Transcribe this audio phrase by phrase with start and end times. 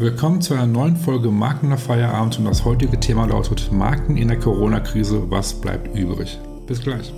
[0.00, 4.28] Willkommen zu einer neuen Folge Marken nach Feierabend und das heutige Thema lautet Marken in
[4.28, 6.38] der Corona-Krise, was bleibt übrig?
[6.66, 7.12] Bis gleich.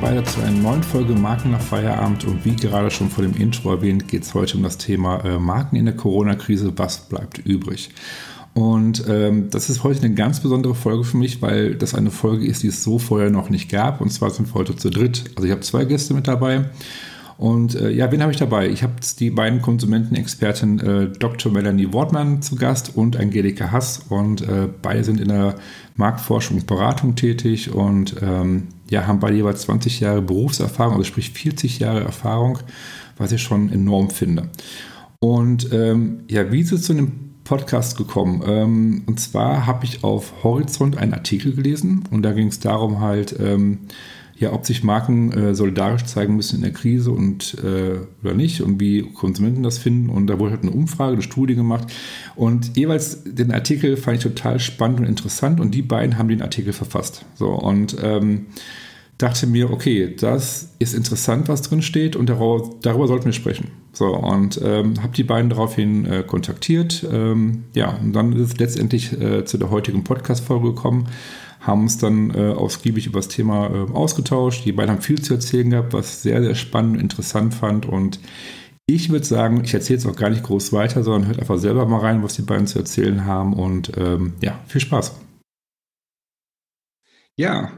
[0.00, 2.24] Dass ihr wieder mit dabei seid zu einer neuen Folge Marken nach Feierabend.
[2.24, 5.38] Und wie gerade schon vor dem Intro erwähnt, geht es heute um das Thema äh,
[5.38, 6.72] Marken in der Corona-Krise.
[6.76, 7.90] Was bleibt übrig?
[8.54, 12.46] Und ähm, das ist heute eine ganz besondere Folge für mich, weil das eine Folge
[12.46, 14.00] ist, die es so vorher noch nicht gab.
[14.00, 15.24] Und zwar sind wir heute zu dritt.
[15.36, 16.64] Also ich habe zwei Gäste mit dabei.
[17.40, 18.68] Und äh, ja, wen habe ich dabei?
[18.68, 21.50] Ich habe die beiden Konsumentenexperten äh, Dr.
[21.50, 24.02] Melanie Wortmann zu Gast und Angelika Hass.
[24.10, 25.54] Und äh, beide sind in der
[25.96, 31.30] Marktforschung und Beratung tätig und ähm, ja, haben beide jeweils 20 Jahre Berufserfahrung, also sprich
[31.30, 32.58] 40 Jahre Erfahrung,
[33.16, 34.50] was ich schon enorm finde.
[35.18, 37.12] Und ähm, ja, wie ist es zu einem
[37.44, 38.42] Podcast gekommen?
[38.46, 43.00] Ähm, und zwar habe ich auf Horizont einen Artikel gelesen und da ging es darum
[43.00, 43.78] halt, ähm,
[44.40, 48.62] ja, ob sich Marken äh, solidarisch zeigen müssen in der Krise und äh, oder nicht
[48.62, 50.08] und wie Konsumenten das finden.
[50.08, 51.88] Und da wurde halt eine Umfrage, eine Studie gemacht.
[52.36, 56.40] Und jeweils den Artikel fand ich total spannend und interessant und die beiden haben den
[56.40, 57.26] Artikel verfasst.
[57.34, 58.46] So und ähm,
[59.18, 63.68] dachte mir, okay, das ist interessant, was drin steht und darüber, darüber sollten wir sprechen.
[63.92, 67.06] So, und ähm, habe die beiden daraufhin äh, kontaktiert.
[67.12, 71.08] Ähm, ja, und dann ist es letztendlich äh, zu der heutigen Podcast-Folge gekommen
[71.60, 74.64] haben uns dann äh, ausgiebig über das Thema äh, ausgetauscht.
[74.64, 77.86] Die beiden haben viel zu erzählen gehabt, was sehr, sehr spannend und interessant fand.
[77.86, 78.18] Und
[78.86, 81.86] ich würde sagen, ich erzähle jetzt auch gar nicht groß weiter, sondern hört einfach selber
[81.86, 83.52] mal rein, was die beiden zu erzählen haben.
[83.52, 85.14] Und ähm, ja, viel Spaß.
[87.36, 87.72] Ja,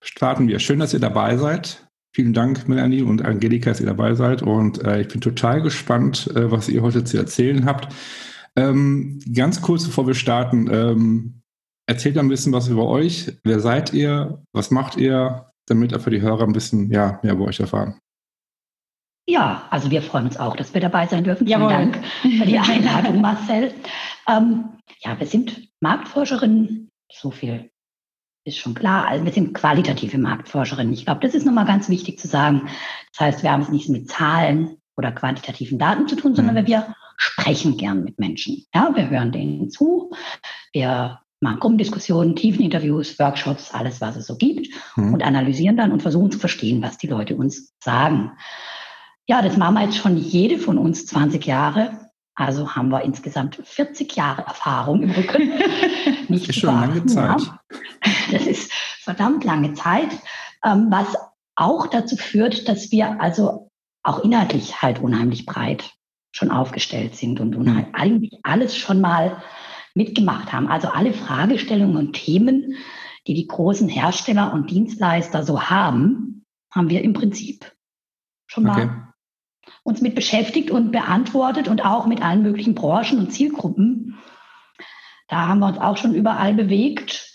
[0.00, 0.58] starten wir.
[0.58, 1.86] Schön, dass ihr dabei seid.
[2.14, 4.40] Vielen Dank, Melanie und Angelika, dass ihr dabei seid.
[4.42, 7.94] Und äh, ich bin total gespannt, äh, was ihr heute zu erzählen habt.
[8.56, 11.42] Ähm, ganz kurz bevor wir starten, ähm,
[11.88, 13.32] Erzählt ein bisschen was über euch.
[13.44, 14.42] Wer seid ihr?
[14.52, 15.50] Was macht ihr?
[15.66, 17.98] Damit einfach die Hörer ein bisschen ja, mehr über euch erfahren.
[19.28, 21.46] Ja, also wir freuen uns auch, dass wir dabei sein dürfen.
[21.46, 21.72] Vielen Jawohl.
[21.72, 23.74] Dank für die Einladung, Marcel.
[24.28, 24.64] Ähm,
[25.00, 26.90] ja, wir sind Marktforscherinnen.
[27.12, 27.70] So viel
[28.44, 29.08] ist schon klar.
[29.08, 30.92] Also wir sind qualitative Marktforscherinnen.
[30.92, 32.68] Ich glaube, das ist nochmal ganz wichtig zu sagen.
[33.12, 36.66] Das heißt, wir haben es nicht mit Zahlen oder quantitativen Daten zu tun, sondern mhm.
[36.66, 38.64] wir sprechen gern mit Menschen.
[38.72, 40.12] Ja, wir hören denen zu.
[40.72, 45.14] Wir machen Gruppendiskussionen, Tiefeninterviews, Workshops, alles, was es so gibt mhm.
[45.14, 48.32] und analysieren dann und versuchen zu verstehen, was die Leute uns sagen.
[49.26, 52.10] Ja, das machen wir jetzt schon jede von uns 20 Jahre.
[52.34, 55.48] Also haben wir insgesamt 40 Jahre Erfahrung im Rücken.
[56.28, 57.40] Nicht das ist schon lange Zeit.
[58.30, 60.10] Das ist verdammt lange Zeit,
[60.64, 61.16] ähm, was
[61.54, 63.70] auch dazu führt, dass wir also
[64.02, 65.92] auch inhaltlich halt unheimlich breit
[66.32, 67.86] schon aufgestellt sind und mhm.
[67.92, 69.42] eigentlich alles schon mal
[69.96, 70.68] mitgemacht haben.
[70.68, 72.76] Also alle Fragestellungen und Themen,
[73.26, 77.72] die die großen Hersteller und Dienstleister so haben, haben wir im Prinzip
[78.46, 79.70] schon mal okay.
[79.82, 84.18] uns mit beschäftigt und beantwortet und auch mit allen möglichen Branchen und Zielgruppen.
[85.28, 87.34] Da haben wir uns auch schon überall bewegt.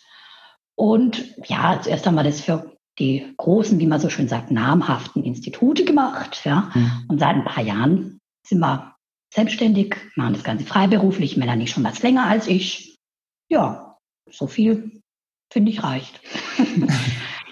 [0.76, 5.24] Und ja, zuerst haben wir das für die großen, wie man so schön sagt, namhaften
[5.24, 6.42] Institute gemacht.
[6.46, 6.72] Ja.
[6.74, 6.92] Mhm.
[7.10, 8.96] Und seit ein paar Jahren sind wir
[9.34, 11.38] selbstständig, machen das Ganze freiberuflich.
[11.38, 12.98] Melanie schon was länger als ich.
[13.50, 13.98] Ja,
[14.30, 15.02] so viel
[15.52, 16.20] finde ich reicht.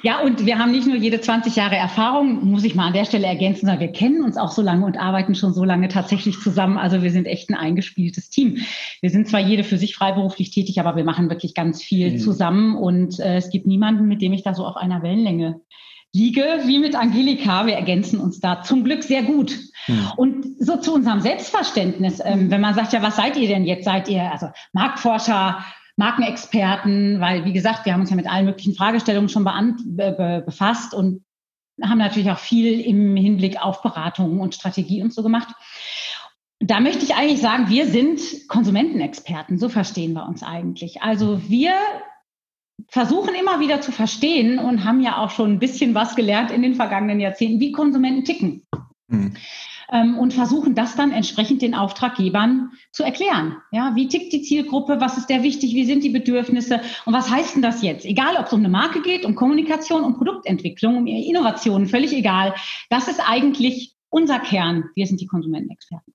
[0.01, 3.03] Ja, und wir haben nicht nur jede 20 Jahre Erfahrung, muss ich mal an der
[3.03, 6.39] Stelle ergänzen, sondern wir kennen uns auch so lange und arbeiten schon so lange tatsächlich
[6.39, 6.77] zusammen.
[6.77, 8.59] Also wir sind echt ein eingespieltes Team.
[9.01, 12.19] Wir sind zwar jede für sich freiberuflich tätig, aber wir machen wirklich ganz viel mhm.
[12.19, 15.59] zusammen und äh, es gibt niemanden, mit dem ich da so auf einer Wellenlänge
[16.13, 17.65] liege, wie mit Angelika.
[17.65, 19.57] Wir ergänzen uns da zum Glück sehr gut.
[19.85, 20.11] Hm.
[20.17, 23.85] Und so zu unserem Selbstverständnis, ähm, wenn man sagt, ja, was seid ihr denn jetzt?
[23.85, 25.63] Seid ihr also Marktforscher,
[25.97, 27.19] Markenexperten?
[27.19, 31.23] Weil, wie gesagt, wir haben uns ja mit allen möglichen Fragestellungen schon be befasst und
[31.81, 35.49] haben natürlich auch viel im Hinblick auf Beratungen und Strategie und so gemacht.
[36.59, 38.19] Da möchte ich eigentlich sagen, wir sind
[38.49, 41.01] Konsumentenexperten, so verstehen wir uns eigentlich.
[41.01, 41.71] Also wir
[42.89, 46.61] versuchen immer wieder zu verstehen und haben ja auch schon ein bisschen was gelernt in
[46.61, 48.63] den vergangenen Jahrzehnten, wie Konsumenten ticken.
[49.11, 49.33] Mhm.
[50.19, 53.57] und versuchen das dann entsprechend den Auftraggebern zu erklären.
[53.71, 55.01] Ja, wie tickt die Zielgruppe?
[55.01, 55.73] Was ist der wichtig?
[55.73, 56.81] Wie sind die Bedürfnisse?
[57.05, 58.05] Und was heißt denn das jetzt?
[58.05, 62.53] Egal, ob es um eine Marke geht, um Kommunikation, um Produktentwicklung, um Innovationen, völlig egal.
[62.91, 64.83] Das ist eigentlich unser Kern.
[64.93, 66.08] Wir sind die Konsumentenexperten.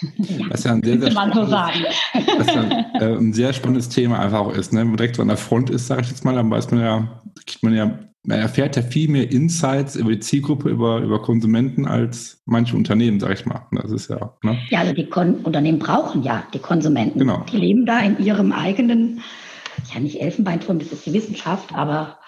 [0.50, 1.50] Was ja ein sehr, sehr, spannendes,
[2.38, 2.62] was ja,
[3.00, 4.72] äh, ein sehr spannendes Thema einfach auch ist.
[4.72, 4.80] Ne?
[4.80, 6.80] Wenn man direkt so an der Front ist, sage ich jetzt mal, dann weiß man
[6.80, 11.20] ja, kriegt man ja man erfährt ja viel mehr Insights über die Zielgruppe, über, über
[11.20, 13.66] Konsumenten als manche Unternehmen, sag ich mal.
[13.72, 14.34] Das ist ja.
[14.42, 14.58] Ne?
[14.70, 17.18] Ja, also die Kon Unternehmen brauchen ja die Konsumenten.
[17.18, 17.44] Genau.
[17.52, 19.20] Die leben da in ihrem eigenen,
[19.92, 22.18] ja nicht Elfenbeinturm, das ist die Wissenschaft, aber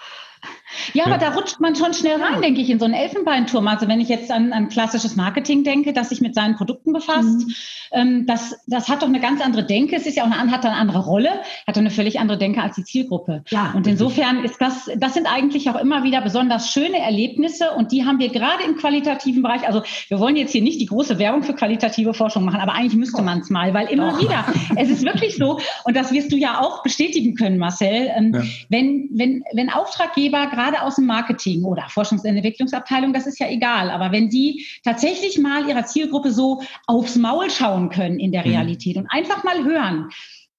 [0.93, 3.67] ja, aber da rutscht man schon schnell rein, denke ich, in so einen Elfenbeinturm.
[3.67, 7.47] Also wenn ich jetzt an, an klassisches Marketing denke, das sich mit seinen Produkten befasst,
[7.47, 7.55] mhm.
[7.91, 9.95] ähm, das, das hat doch eine ganz andere Denke.
[9.95, 11.29] Es ist ja auch eine, hat eine andere Rolle,
[11.65, 13.43] hat eine völlig andere Denke als die Zielgruppe.
[13.49, 13.73] Ja.
[13.75, 18.05] Und insofern ist das, das sind eigentlich auch immer wieder besonders schöne Erlebnisse und die
[18.05, 19.67] haben wir gerade im qualitativen Bereich.
[19.67, 22.95] Also wir wollen jetzt hier nicht die große Werbung für qualitative Forschung machen, aber eigentlich
[22.95, 24.21] müsste man es mal, weil immer oh.
[24.21, 24.45] wieder,
[24.75, 28.41] es ist wirklich so, und das wirst du ja auch bestätigen können, Marcel, ähm, ja.
[28.69, 33.49] wenn, wenn, wenn Auftraggeber gerade aus dem Marketing oder Forschungs- und Entwicklungsabteilung, das ist ja
[33.49, 33.89] egal.
[33.89, 38.51] Aber wenn die tatsächlich mal ihrer Zielgruppe so aufs Maul schauen können in der mhm.
[38.51, 39.03] Realität mhm.
[39.03, 40.09] und einfach mal hören,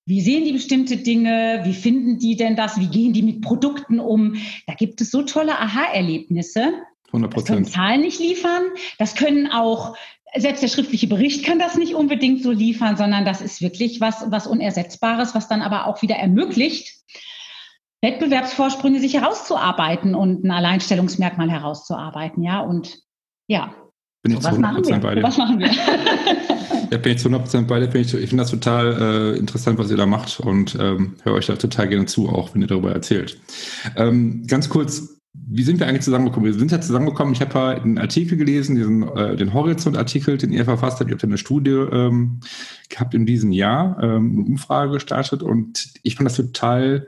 [0.08, 1.60] wie sehen die bestimmte Dinge?
[1.64, 2.81] Wie finden die denn das?
[2.81, 4.37] Wie gehen die mit Produkten um?
[4.66, 6.72] Da gibt es so tolle Aha-Erlebnisse.
[7.08, 7.49] 100 Prozent.
[7.49, 8.62] Das können Zahlen nicht liefern.
[8.99, 9.96] Das können auch,
[10.34, 14.25] selbst der schriftliche Bericht kann das nicht unbedingt so liefern, sondern das ist wirklich was,
[14.31, 16.94] was Unersetzbares, was dann aber auch wieder ermöglicht,
[18.03, 22.61] Wettbewerbsvorsprünge sich herauszuarbeiten und ein Alleinstellungsmerkmal herauszuarbeiten, ja.
[22.61, 22.99] Und
[23.49, 23.75] ja.
[24.23, 24.99] Bin so, was machen wir?
[24.99, 25.23] bei dir.
[25.23, 25.69] Was machen wir?
[26.91, 27.95] ja, bin ich zu 100% bei dir.
[27.95, 31.47] Ich, ich finde das total äh, interessant, was ihr da macht und ähm, höre euch
[31.47, 33.41] da total gerne zu, auch wenn ihr darüber erzählt.
[33.97, 36.53] Ähm, ganz kurz, wie sind wir eigentlich zusammengekommen?
[36.53, 40.53] Wir sind ja zusammengekommen, ich habe ja einen Artikel gelesen, diesen, äh, den Horizont-Artikel, den
[40.53, 41.11] ihr verfasst habt.
[41.11, 42.41] Ihr habt ja eine Studie ähm,
[42.89, 47.06] gehabt in diesem Jahr, ähm, eine Umfrage gestartet und ich fand das total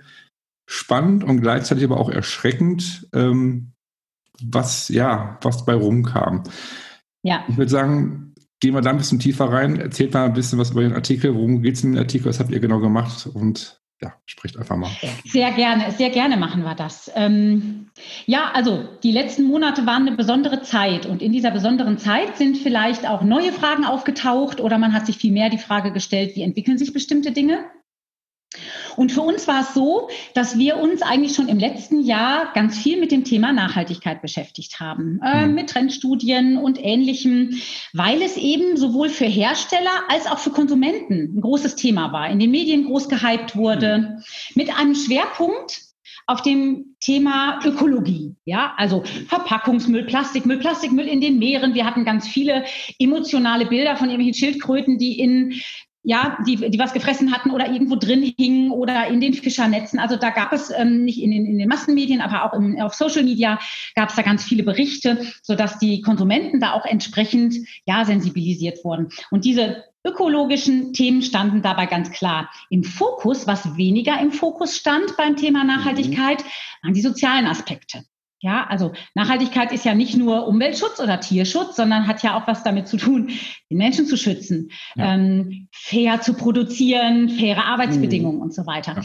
[0.71, 3.73] spannend und gleichzeitig aber auch erschreckend, ähm,
[4.41, 6.45] was ja, was bei rumkam.
[7.23, 7.45] Ja.
[7.49, 10.71] Ich würde sagen, gehen wir da ein bisschen tiefer rein, erzählt mal ein bisschen was
[10.71, 13.81] über den Artikel, worum geht es in dem Artikel, was habt ihr genau gemacht und
[14.01, 14.91] ja, spricht einfach mal.
[15.27, 17.11] Sehr gerne, sehr gerne machen wir das.
[17.17, 17.91] Ähm,
[18.25, 22.57] ja, also die letzten Monate waren eine besondere Zeit und in dieser besonderen Zeit sind
[22.57, 26.43] vielleicht auch neue Fragen aufgetaucht oder man hat sich viel mehr die Frage gestellt, wie
[26.43, 27.65] entwickeln sich bestimmte Dinge?
[28.97, 32.79] Und für uns war es so, dass wir uns eigentlich schon im letzten Jahr ganz
[32.79, 35.55] viel mit dem Thema Nachhaltigkeit beschäftigt haben, äh, mhm.
[35.55, 37.61] mit Trendstudien und Ähnlichem,
[37.93, 42.39] weil es eben sowohl für Hersteller als auch für Konsumenten ein großes Thema war, in
[42.39, 44.23] den Medien groß gehypt wurde, mhm.
[44.55, 45.91] mit einem Schwerpunkt
[46.31, 48.37] auf dem Thema Ökologie.
[48.45, 51.75] Ja, also Verpackungsmüll, Plastikmüll, Plastikmüll in den Meeren.
[51.75, 52.65] Wir hatten ganz viele
[53.01, 55.61] emotionale Bilder von irgendwelchen Schildkröten, die in
[56.03, 59.99] ja, die, die was gefressen hatten oder irgendwo drin hingen oder in den Fischernetzen.
[59.99, 62.95] Also da gab es ähm, nicht in den, in den Massenmedien, aber auch im, auf
[62.95, 63.59] Social Media
[63.95, 67.55] gab es da ganz viele Berichte, sodass die Konsumenten da auch entsprechend
[67.85, 69.09] ja sensibilisiert wurden.
[69.31, 73.47] Und diese ökologischen Themen standen dabei ganz klar im Fokus.
[73.47, 76.43] Was weniger im Fokus stand beim Thema Nachhaltigkeit,
[76.83, 78.05] waren die sozialen Aspekte.
[78.43, 82.63] Ja, also Nachhaltigkeit ist ja nicht nur Umweltschutz oder Tierschutz, sondern hat ja auch was
[82.63, 83.31] damit zu tun,
[83.71, 85.15] den Menschen zu schützen, ja.
[85.15, 88.43] ähm, fair zu produzieren, faire Arbeitsbedingungen mhm.
[88.43, 88.97] und so weiter.
[88.97, 89.03] Ja.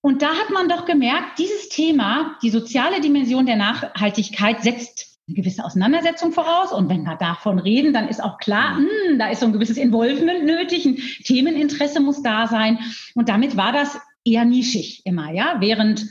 [0.00, 5.36] Und da hat man doch gemerkt, dieses Thema, die soziale Dimension der Nachhaltigkeit setzt eine
[5.36, 6.72] gewisse Auseinandersetzung voraus.
[6.72, 9.52] Und wenn wir davon reden, dann ist auch klar, mh, hm, da ist so ein
[9.52, 12.80] gewisses Involvement nötig, ein Themeninteresse muss da sein.
[13.14, 16.04] Und damit war das eher nischig immer, ja, während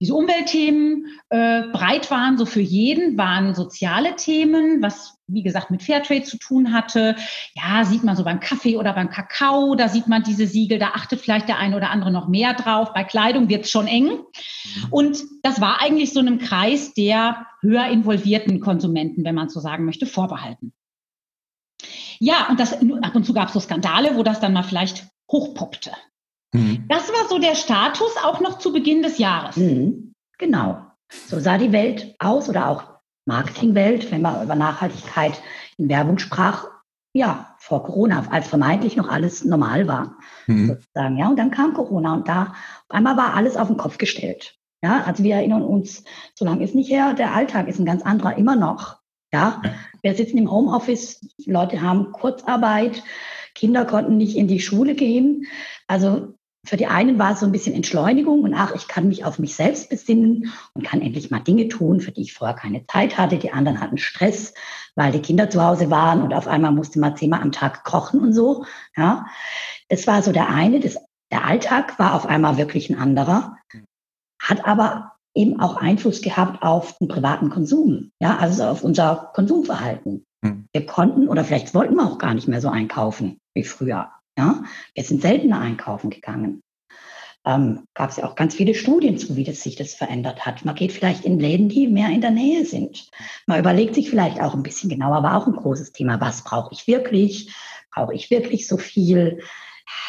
[0.00, 5.82] diese Umweltthemen äh, breit waren, so für jeden, waren soziale Themen, was wie gesagt mit
[5.82, 7.16] Fairtrade zu tun hatte.
[7.54, 10.88] Ja, sieht man so beim Kaffee oder beim Kakao, da sieht man diese Siegel, da
[10.88, 12.92] achtet vielleicht der eine oder andere noch mehr drauf.
[12.94, 14.06] Bei Kleidung wird es schon eng.
[14.06, 14.86] Mhm.
[14.90, 19.84] Und das war eigentlich so einem Kreis der höher involvierten Konsumenten, wenn man so sagen
[19.84, 20.72] möchte, vorbehalten.
[22.18, 25.06] Ja, und das, ab und zu gab es so Skandale, wo das dann mal vielleicht
[25.30, 25.92] hochpoppte.
[26.52, 26.84] Mhm.
[26.88, 29.56] Das war so der Status auch noch zu Beginn des Jahres.
[29.56, 30.14] Mhm.
[30.38, 30.78] Genau.
[31.26, 32.84] So sah die Welt aus oder auch
[33.26, 35.40] Marketingwelt, wenn man über Nachhaltigkeit
[35.76, 36.66] in Werbung sprach,
[37.12, 40.16] ja, vor Corona, als vermeintlich noch alles normal war,
[40.46, 40.68] mhm.
[40.68, 41.16] sozusagen.
[41.16, 42.54] Ja, und dann kam Corona und da
[42.88, 44.56] auf einmal war alles auf den Kopf gestellt.
[44.82, 46.04] Ja, also wir erinnern uns,
[46.34, 48.98] so lange ist nicht her, der Alltag ist ein ganz anderer, immer noch.
[49.32, 49.74] Ja, ja.
[50.02, 53.02] wir sitzen im Homeoffice, Leute haben Kurzarbeit,
[53.54, 55.46] Kinder konnten nicht in die Schule gehen.
[55.86, 59.24] Also für die einen war es so ein bisschen Entschleunigung und ach, ich kann mich
[59.24, 62.86] auf mich selbst besinnen und kann endlich mal Dinge tun, für die ich vorher keine
[62.86, 63.38] Zeit hatte.
[63.38, 64.52] Die anderen hatten Stress,
[64.94, 68.20] weil die Kinder zu Hause waren und auf einmal musste man zehnmal am Tag kochen
[68.20, 68.66] und so.
[68.96, 69.26] Ja,
[69.88, 70.80] das war so der eine.
[70.80, 70.98] Das,
[71.32, 73.56] der Alltag war auf einmal wirklich ein anderer,
[74.40, 78.10] hat aber eben auch Einfluss gehabt auf den privaten Konsum.
[78.20, 80.26] Ja, also auf unser Konsumverhalten.
[80.44, 80.66] Hm.
[80.72, 84.10] Wir konnten oder vielleicht wollten wir auch gar nicht mehr so einkaufen wie früher.
[84.38, 86.62] Ja, wir sind seltener einkaufen gegangen.
[87.44, 90.64] ähm, gab es ja auch ganz viele Studien zu, wie das sich das verändert hat.
[90.64, 93.08] Man geht vielleicht in Läden, die mehr in der Nähe sind.
[93.46, 96.20] Man überlegt sich vielleicht auch ein bisschen genauer, war auch ein großes Thema.
[96.20, 97.54] Was brauche ich wirklich?
[97.92, 99.40] Brauche ich wirklich so viel?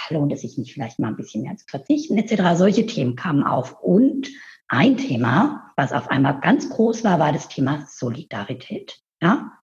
[0.09, 2.57] Lohnt es sich nicht vielleicht mal ein bisschen mehr zu verzichten, etc.
[2.57, 3.81] Solche Themen kamen auf.
[3.81, 4.29] Und
[4.67, 8.99] ein Thema, was auf einmal ganz groß war, war das Thema Solidarität.
[9.21, 9.53] Ja?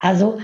[0.00, 0.40] Also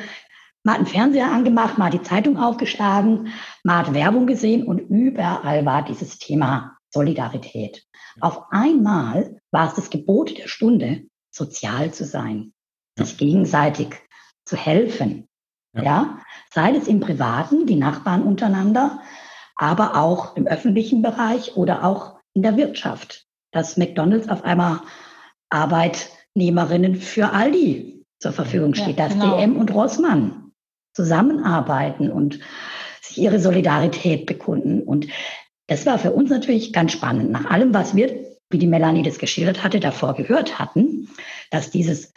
[0.64, 3.28] man hat einen Fernseher angemacht, man hat die Zeitung aufgeschlagen,
[3.62, 7.84] man hat Werbung gesehen und überall war dieses Thema Solidarität.
[8.20, 12.54] Auf einmal war es das Gebot der Stunde, sozial zu sein,
[12.98, 13.04] ja.
[13.04, 13.88] sich gegenseitig
[14.44, 15.28] zu helfen.
[15.74, 15.82] Ja.
[15.82, 16.18] ja,
[16.52, 19.00] sei es im Privaten, die Nachbarn untereinander,
[19.56, 23.26] aber auch im öffentlichen Bereich oder auch in der Wirtschaft.
[23.50, 24.80] Dass McDonalds auf einmal
[25.50, 29.36] Arbeitnehmerinnen für Aldi zur Verfügung steht, ja, dass genau.
[29.36, 30.43] DM und Rossmann
[30.94, 32.40] zusammenarbeiten und
[33.02, 34.82] sich ihre Solidarität bekunden.
[34.82, 35.08] Und
[35.66, 37.30] das war für uns natürlich ganz spannend.
[37.30, 38.14] Nach allem, was wir,
[38.50, 41.08] wie die Melanie das geschildert hatte, davor gehört hatten,
[41.50, 42.12] dass dieses,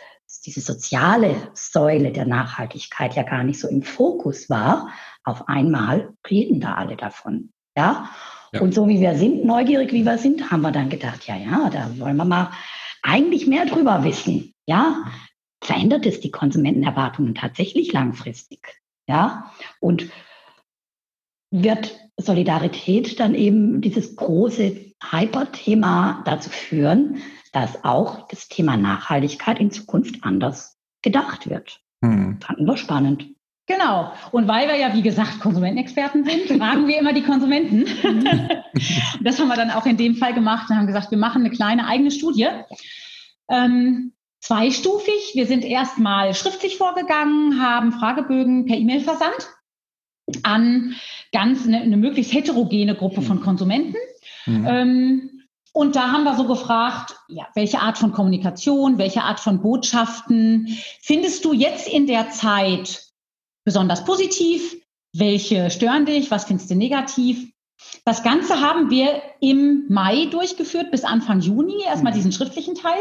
[0.45, 4.89] diese soziale Säule der Nachhaltigkeit ja gar nicht so im Fokus war,
[5.23, 7.49] auf einmal reden da alle davon.
[7.75, 8.09] Ja?
[8.53, 8.61] ja.
[8.61, 11.69] Und so wie wir sind, neugierig wie wir sind, haben wir dann gedacht, ja, ja,
[11.69, 12.51] da wollen wir mal
[13.01, 14.53] eigentlich mehr drüber wissen.
[14.65, 15.05] Ja,
[15.61, 18.81] verändert es die Konsumentenerwartungen tatsächlich langfristig?
[19.07, 20.09] Ja, und
[21.49, 24.75] wird Solidarität dann eben dieses große
[25.11, 27.21] Hyperthema dazu führen,
[27.53, 31.79] dass auch das Thema Nachhaltigkeit in Zukunft anders gedacht wird.
[32.03, 32.39] Hm.
[32.41, 33.27] Fanden wir spannend.
[33.67, 34.13] Genau.
[34.31, 37.85] Und weil wir ja, wie gesagt, Konsumentenexperten sind, fragen wir immer die Konsumenten.
[39.21, 41.51] das haben wir dann auch in dem Fall gemacht und haben gesagt, wir machen eine
[41.51, 42.47] kleine eigene Studie.
[43.49, 45.31] Ähm, zweistufig.
[45.33, 49.49] Wir sind erstmal schriftlich vorgegangen, haben Fragebögen per E-Mail versandt
[50.43, 50.95] an
[51.31, 53.95] ganz eine, eine, möglichst heterogene Gruppe von Konsumenten.
[54.45, 54.67] Mhm.
[54.67, 55.29] Ähm,
[55.73, 60.77] und da haben wir so gefragt, ja, welche Art von Kommunikation, welche Art von Botschaften
[61.01, 63.03] findest du jetzt in der Zeit
[63.63, 64.75] besonders positiv?
[65.13, 66.31] Welche stören dich?
[66.31, 67.51] Was findest du negativ?
[68.05, 72.17] Das Ganze haben wir im Mai durchgeführt bis Anfang Juni, erstmal mhm.
[72.17, 72.99] diesen schriftlichen Teil.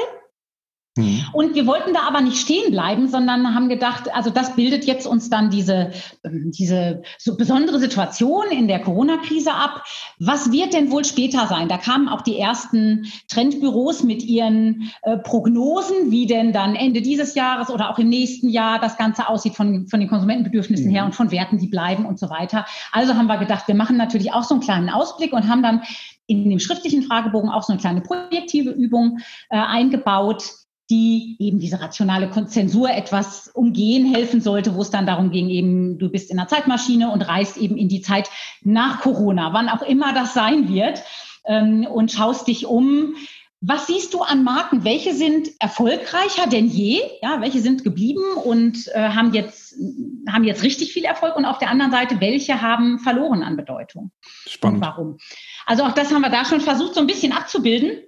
[0.96, 1.24] Mhm.
[1.32, 5.06] Und wir wollten da aber nicht stehen bleiben, sondern haben gedacht, also das bildet jetzt
[5.06, 5.92] uns dann diese,
[6.24, 9.84] ähm, diese so besondere Situation in der Corona-Krise ab.
[10.18, 11.68] Was wird denn wohl später sein?
[11.68, 17.34] Da kamen auch die ersten Trendbüros mit ihren äh, Prognosen, wie denn dann Ende dieses
[17.34, 20.90] Jahres oder auch im nächsten Jahr das Ganze aussieht von, von den Konsumentenbedürfnissen mhm.
[20.90, 22.64] her und von Werten, die bleiben und so weiter.
[22.92, 25.82] Also haben wir gedacht, wir machen natürlich auch so einen kleinen Ausblick und haben dann
[26.26, 31.80] in dem schriftlichen Fragebogen auch so eine kleine projektive Übung äh, eingebaut, die eben diese
[31.80, 36.38] rationale Zensur etwas umgehen helfen sollte, wo es dann darum ging, eben du bist in
[36.38, 38.30] einer Zeitmaschine und reist eben in die Zeit
[38.62, 41.02] nach Corona, wann auch immer das sein wird,
[41.46, 43.14] ähm, und schaust dich um.
[43.62, 44.84] Was siehst du an Marken?
[44.84, 47.00] Welche sind erfolgreicher denn je?
[47.22, 49.74] Ja, welche sind geblieben und äh, haben jetzt
[50.28, 51.36] haben jetzt richtig viel Erfolg?
[51.36, 54.10] Und auf der anderen Seite, welche haben verloren an Bedeutung?
[54.46, 54.76] Spannend.
[54.76, 55.18] Und warum?
[55.64, 58.02] Also auch das haben wir da schon versucht, so ein bisschen abzubilden.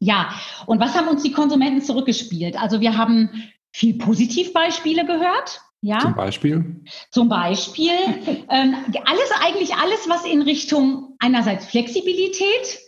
[0.00, 0.32] Ja,
[0.66, 2.60] und was haben uns die Konsumenten zurückgespielt?
[2.60, 3.30] Also wir haben
[3.72, 5.60] viel Positivbeispiele gehört.
[5.80, 5.98] Ja.
[6.00, 6.82] Zum Beispiel?
[7.10, 7.92] Zum Beispiel
[8.50, 8.74] ähm,
[9.04, 12.78] alles, eigentlich alles, was in Richtung einerseits Flexibilität,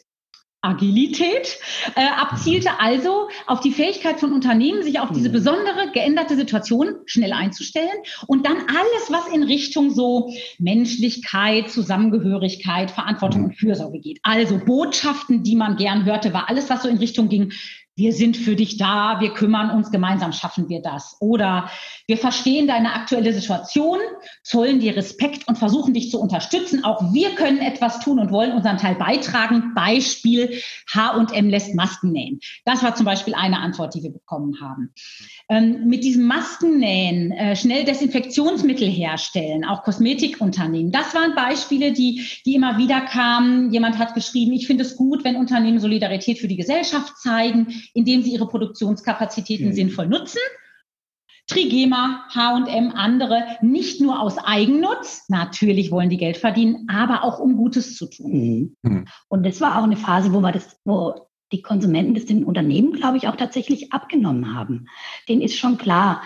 [0.62, 1.58] Agilität
[1.96, 5.32] äh, abzielte, also auf die Fähigkeit von Unternehmen, sich auf diese mhm.
[5.32, 7.88] besondere geänderte Situation schnell einzustellen
[8.26, 13.46] und dann alles, was in Richtung so Menschlichkeit, Zusammengehörigkeit, Verantwortung mhm.
[13.48, 14.20] und Fürsorge geht.
[14.22, 17.52] Also Botschaften, die man gern hörte, war alles, was so in Richtung ging,
[17.96, 21.16] wir sind für dich da, wir kümmern uns, gemeinsam schaffen wir das.
[21.20, 21.70] Oder
[22.06, 23.98] wir verstehen deine aktuelle Situation,
[24.42, 26.84] zollen dir Respekt und versuchen dich zu unterstützen.
[26.84, 29.74] Auch wir können etwas tun und wollen unseren Teil beitragen.
[29.74, 30.62] Beispiel
[30.94, 32.40] H&M lässt Masken nähen.
[32.64, 34.94] Das war zum Beispiel eine Antwort, die wir bekommen haben.
[35.50, 40.92] Ähm, mit diesem Maskennähen äh, schnell Desinfektionsmittel herstellen, auch Kosmetikunternehmen.
[40.92, 43.72] Das waren Beispiele, die, die immer wieder kamen.
[43.72, 48.22] Jemand hat geschrieben, ich finde es gut, wenn Unternehmen Solidarität für die Gesellschaft zeigen indem
[48.22, 49.72] sie ihre Produktionskapazitäten mhm.
[49.72, 50.40] sinnvoll nutzen.
[51.46, 57.56] Trigema, H&M, andere, nicht nur aus Eigennutz, natürlich wollen die Geld verdienen, aber auch um
[57.56, 58.76] Gutes zu tun.
[58.82, 59.06] Mhm.
[59.28, 62.92] Und das war auch eine Phase, wo wir das, wo die Konsumenten das den Unternehmen,
[62.92, 64.88] glaube ich, auch tatsächlich abgenommen haben.
[65.28, 66.22] Denen ist schon klar,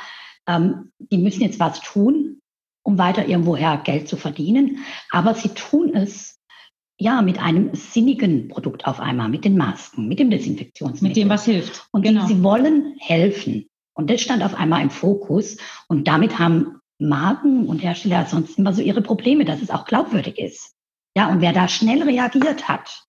[0.46, 2.40] ähm, die müssen jetzt was tun,
[2.82, 6.34] um weiter irgendwoher Geld zu verdienen, aber sie tun es
[6.96, 11.08] ja, mit einem sinnigen Produkt auf einmal, mit den Masken, mit dem Desinfektionsmittel.
[11.08, 11.88] Mit dem, was hilft.
[11.90, 12.26] Und genau.
[12.26, 13.66] sie wollen helfen.
[13.94, 15.56] Und das stand auf einmal im Fokus.
[15.88, 20.38] Und damit haben Marken und Hersteller sonst immer so ihre Probleme, dass es auch glaubwürdig
[20.38, 20.74] ist.
[21.16, 23.04] Ja, und wer da schnell reagiert hat,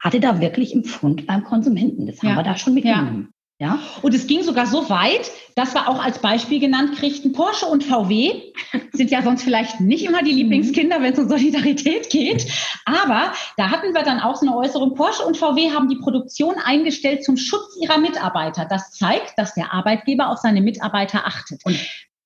[0.00, 2.06] hatte da wirklich einen Pfund beim Konsumenten.
[2.06, 2.36] Das haben ja.
[2.36, 3.32] wir da schon mitgenommen.
[3.58, 3.78] Ja.
[4.02, 7.84] Und es ging sogar so weit, dass wir auch als Beispiel genannt kriegten, Porsche und
[7.84, 8.52] VW
[8.92, 12.46] sind ja sonst vielleicht nicht immer die Lieblingskinder, wenn es um Solidarität geht.
[12.84, 16.56] Aber da hatten wir dann auch so eine Äußerung, Porsche und VW haben die Produktion
[16.62, 18.66] eingestellt zum Schutz ihrer Mitarbeiter.
[18.66, 21.64] Das zeigt, dass der Arbeitgeber auf seine Mitarbeiter achtet.
[21.64, 21.80] Und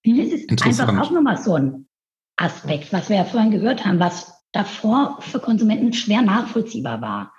[0.05, 1.87] das ist einfach auch nochmal so ein
[2.37, 7.33] Aspekt, was wir ja vorhin gehört haben, was davor für Konsumenten schwer nachvollziehbar war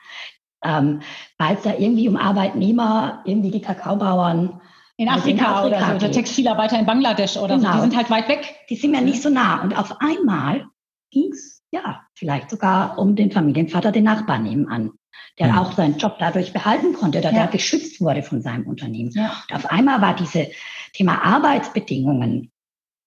[0.63, 1.01] ähm,
[1.37, 4.61] weil es da irgendwie um Arbeitnehmer, irgendwie die Kakaobauern
[4.97, 7.69] in Afrika, in Afrika oder so, oder Textilarbeiter in Bangladesch oder genau.
[7.69, 8.55] so, die sind halt weit weg.
[8.69, 9.61] Die sind ja nicht so nah.
[9.61, 10.67] Und auf einmal
[11.09, 14.91] ging es, ja, vielleicht sogar um den Familienvater, den Nachbarn nebenan,
[15.39, 15.61] der ja.
[15.61, 17.39] auch seinen Job dadurch behalten konnte, der, ja.
[17.39, 19.11] der geschützt wurde von seinem Unternehmen.
[19.11, 19.41] Ja.
[19.49, 20.49] Und auf einmal war diese
[20.93, 22.50] Thema Arbeitsbedingungen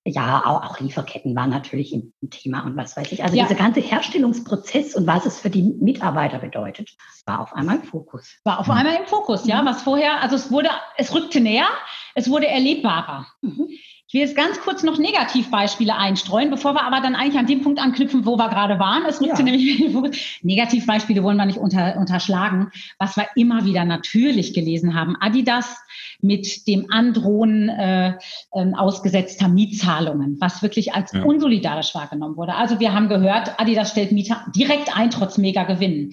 [0.06, 3.23] ja, auch, auch Lieferketten waren natürlich ein Thema und was weiß ich.
[3.23, 3.44] Also ja.
[3.44, 6.90] dieser ganze Herstellungsprozess und was es für die Mitarbeiter bedeutet,
[7.25, 8.37] war auf einmal im Fokus.
[8.44, 9.62] War auf einmal im Fokus, ja.
[9.62, 9.66] Mhm.
[9.66, 10.68] Was vorher, also es wurde,
[10.99, 11.68] es rückte näher,
[12.14, 13.26] es wurde erlebbarer.
[13.40, 13.68] Mhm.
[14.14, 17.62] Ich will jetzt ganz kurz noch Negativbeispiele einstreuen, bevor wir aber dann eigentlich an dem
[17.62, 19.04] Punkt anknüpfen, wo wir gerade waren.
[19.09, 19.42] Es rückte ja.
[19.42, 22.71] nämlich Negativbeispiele wollen wir nicht unter, unterschlagen.
[23.00, 25.16] Was wir immer wieder natürlich gelesen haben.
[25.18, 25.83] Adidas
[26.21, 28.11] mit dem Androhen äh,
[28.52, 31.25] äh, ausgesetzter Mietzahlungen, was wirklich als ja.
[31.25, 32.54] unsolidarisch wahrgenommen wurde.
[32.54, 36.12] Also wir haben gehört, Adidas stellt Mieter direkt ein, trotz Mega-Gewinnen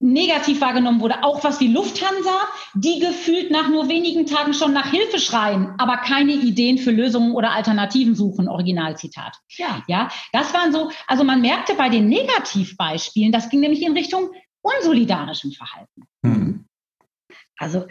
[0.00, 2.40] negativ wahrgenommen wurde, auch was die Lufthansa,
[2.74, 7.32] die gefühlt nach nur wenigen Tagen schon nach Hilfe schreien, aber keine Ideen für Lösungen
[7.32, 9.36] oder Alternativen suchen, Originalzitat.
[9.56, 9.82] Ja.
[9.88, 14.30] Ja, das waren so, also man merkte bei den Negativbeispielen, das ging nämlich in Richtung
[14.62, 16.02] unsolidarischem Verhalten.
[16.22, 16.66] Mhm.
[17.56, 17.86] Also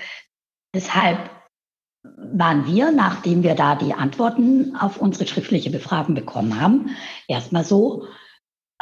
[0.75, 1.29] deshalb
[2.03, 6.95] waren wir, nachdem wir da die Antworten auf unsere schriftliche Befragung bekommen haben,
[7.27, 8.07] erstmal so,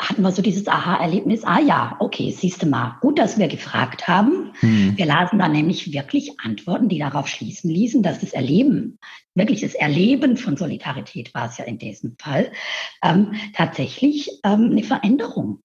[0.01, 4.07] hatten wir so dieses Aha-Erlebnis, ah ja, okay, siehst du mal, gut, dass wir gefragt
[4.07, 4.51] haben.
[4.59, 4.97] Hm.
[4.97, 8.97] Wir lasen da nämlich wirklich Antworten, die darauf schließen ließen, dass das Erleben,
[9.35, 12.51] wirklich das Erleben von Solidarität war es ja in diesem Fall,
[13.03, 15.61] ähm, tatsächlich ähm, eine Veränderung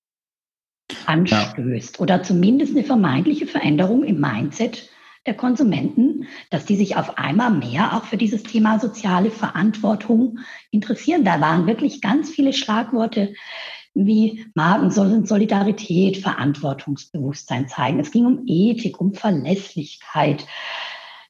[1.06, 2.00] anstößt ja.
[2.00, 4.88] oder zumindest eine vermeintliche Veränderung im Mindset
[5.26, 10.38] der Konsumenten, dass die sich auf einmal mehr auch für dieses Thema soziale Verantwortung
[10.70, 11.24] interessieren.
[11.24, 13.34] Da waren wirklich ganz viele Schlagworte
[13.96, 17.98] wie Marken sollen Solidarität, Verantwortungsbewusstsein zeigen.
[17.98, 20.46] Es ging um Ethik, um Verlässlichkeit,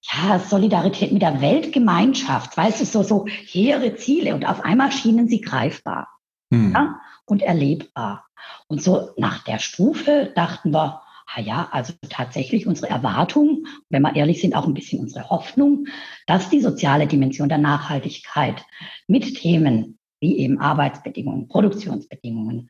[0.03, 5.29] ja, Solidarität mit der Weltgemeinschaft, weißt du, so, so hehre Ziele und auf einmal schienen
[5.29, 6.09] sie greifbar
[6.53, 6.73] hm.
[6.73, 8.25] ja, und erlebbar.
[8.69, 11.03] Und so nach der Stufe dachten wir,
[11.35, 15.87] ah ja, also tatsächlich unsere Erwartung, wenn wir ehrlich sind, auch ein bisschen unsere Hoffnung,
[16.27, 18.65] dass die soziale Dimension der Nachhaltigkeit
[19.09, 22.69] mit Themen wie eben Arbeitsbedingungen, Produktionsbedingungen,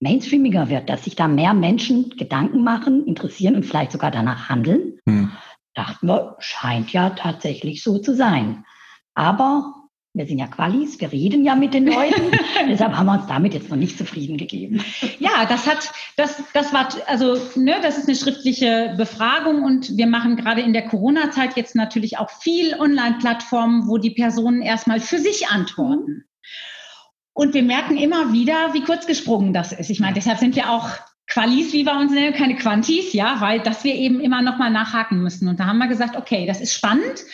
[0.00, 4.98] mainstreamiger wird, dass sich da mehr Menschen Gedanken machen, interessieren und vielleicht sogar danach handeln,
[5.06, 5.32] hm.
[5.74, 8.64] dachten wir, scheint ja tatsächlich so zu sein.
[9.14, 9.74] Aber
[10.16, 12.30] wir sind ja Qualis, wir reden ja mit den Leuten,
[12.68, 14.82] deshalb haben wir uns damit jetzt noch nicht zufrieden gegeben.
[15.18, 20.06] Ja, das hat, das, das war, also, ne, das ist eine schriftliche Befragung und wir
[20.06, 25.18] machen gerade in der Corona-Zeit jetzt natürlich auch viel Online-Plattformen, wo die Personen erstmal für
[25.18, 26.24] sich antworten.
[27.36, 29.90] Und wir merken immer wieder, wie kurz gesprungen das ist.
[29.90, 30.88] Ich meine, deshalb sind wir auch
[31.26, 35.22] Qualis, wie wir uns nennen, keine Quantis, ja, weil dass wir eben immer nochmal nachhaken
[35.22, 35.46] müssen.
[35.46, 37.24] Und da haben wir gesagt, okay, das ist spannend.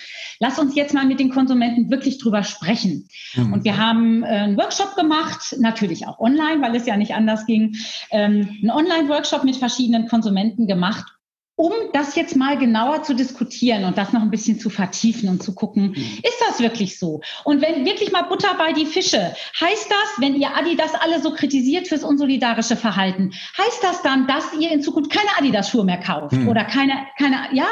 [0.40, 3.06] Lass uns jetzt mal mit den Konsumenten wirklich drüber sprechen.
[3.36, 3.52] Mhm.
[3.52, 7.46] Und wir haben äh, einen Workshop gemacht, natürlich auch online, weil es ja nicht anders
[7.46, 7.76] ging.
[8.10, 11.06] Ähm, einen Online-Workshop mit verschiedenen Konsumenten gemacht,
[11.54, 15.44] um das jetzt mal genauer zu diskutieren und das noch ein bisschen zu vertiefen und
[15.44, 15.94] zu gucken, mhm.
[15.94, 17.20] ist das wirklich so?
[17.44, 21.32] Und wenn wirklich mal Butter bei die Fische, heißt das, wenn ihr Adidas alle so
[21.32, 26.32] kritisiert fürs unsolidarische Verhalten, heißt das dann, dass ihr in Zukunft keine Adidas-Schuhe mehr kauft
[26.32, 26.48] mhm.
[26.48, 27.66] oder keine, keine, ja,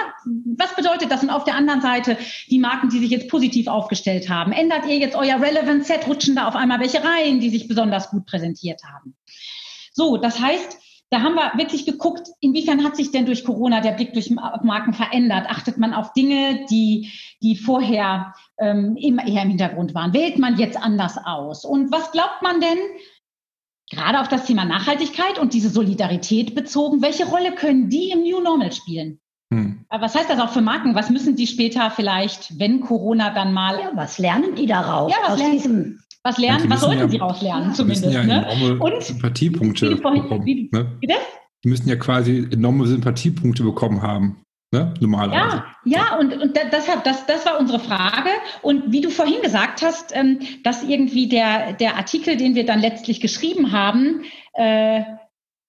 [0.57, 1.23] was bedeutet das?
[1.23, 2.17] Und auf der anderen Seite
[2.49, 6.37] die Marken, die sich jetzt positiv aufgestellt haben, ändert ihr jetzt euer Relevant Set, rutschen
[6.37, 9.15] da auf einmal welche rein, die sich besonders gut präsentiert haben?
[9.93, 10.79] So, das heißt,
[11.11, 14.93] da haben wir wirklich geguckt, inwiefern hat sich denn durch Corona der Blick durch Marken
[14.93, 15.47] verändert?
[15.49, 17.11] Achtet man auf Dinge, die,
[17.43, 20.15] die vorher ähm, immer eher im Hintergrund waren?
[20.15, 21.65] Wählt man jetzt anders aus?
[21.65, 22.79] Und was glaubt man denn,
[23.91, 28.41] gerade auf das Thema Nachhaltigkeit und diese Solidarität bezogen, welche Rolle können die im New
[28.41, 29.19] Normal spielen?
[29.53, 29.85] Hm.
[29.91, 30.95] Was heißt das auch für Marken?
[30.95, 33.81] Was müssen die später vielleicht, wenn Corona dann mal.
[33.81, 35.11] Ja, was lernen die daraus?
[35.11, 38.05] Ja, was aus lernen, diesem was lernen, was sollten ja, sie raus lernen zumindest.
[38.13, 38.79] Ja ne?
[38.79, 40.45] Und Sympathiepunkte vorhin, bekommen.
[40.45, 40.99] Wie, ne?
[41.01, 41.15] Bitte?
[41.65, 44.43] Die müssen ja quasi enorme Sympathiepunkte bekommen haben.
[44.73, 44.95] Ne?
[45.01, 45.65] Normalerweise.
[45.85, 48.31] Ja, ja, und, und deshalb, das, das war unsere Frage.
[48.63, 52.81] Und wie du vorhin gesagt hast, ähm, dass irgendwie der, der Artikel, den wir dann
[52.81, 54.23] letztlich geschrieben haben,
[54.55, 55.03] äh,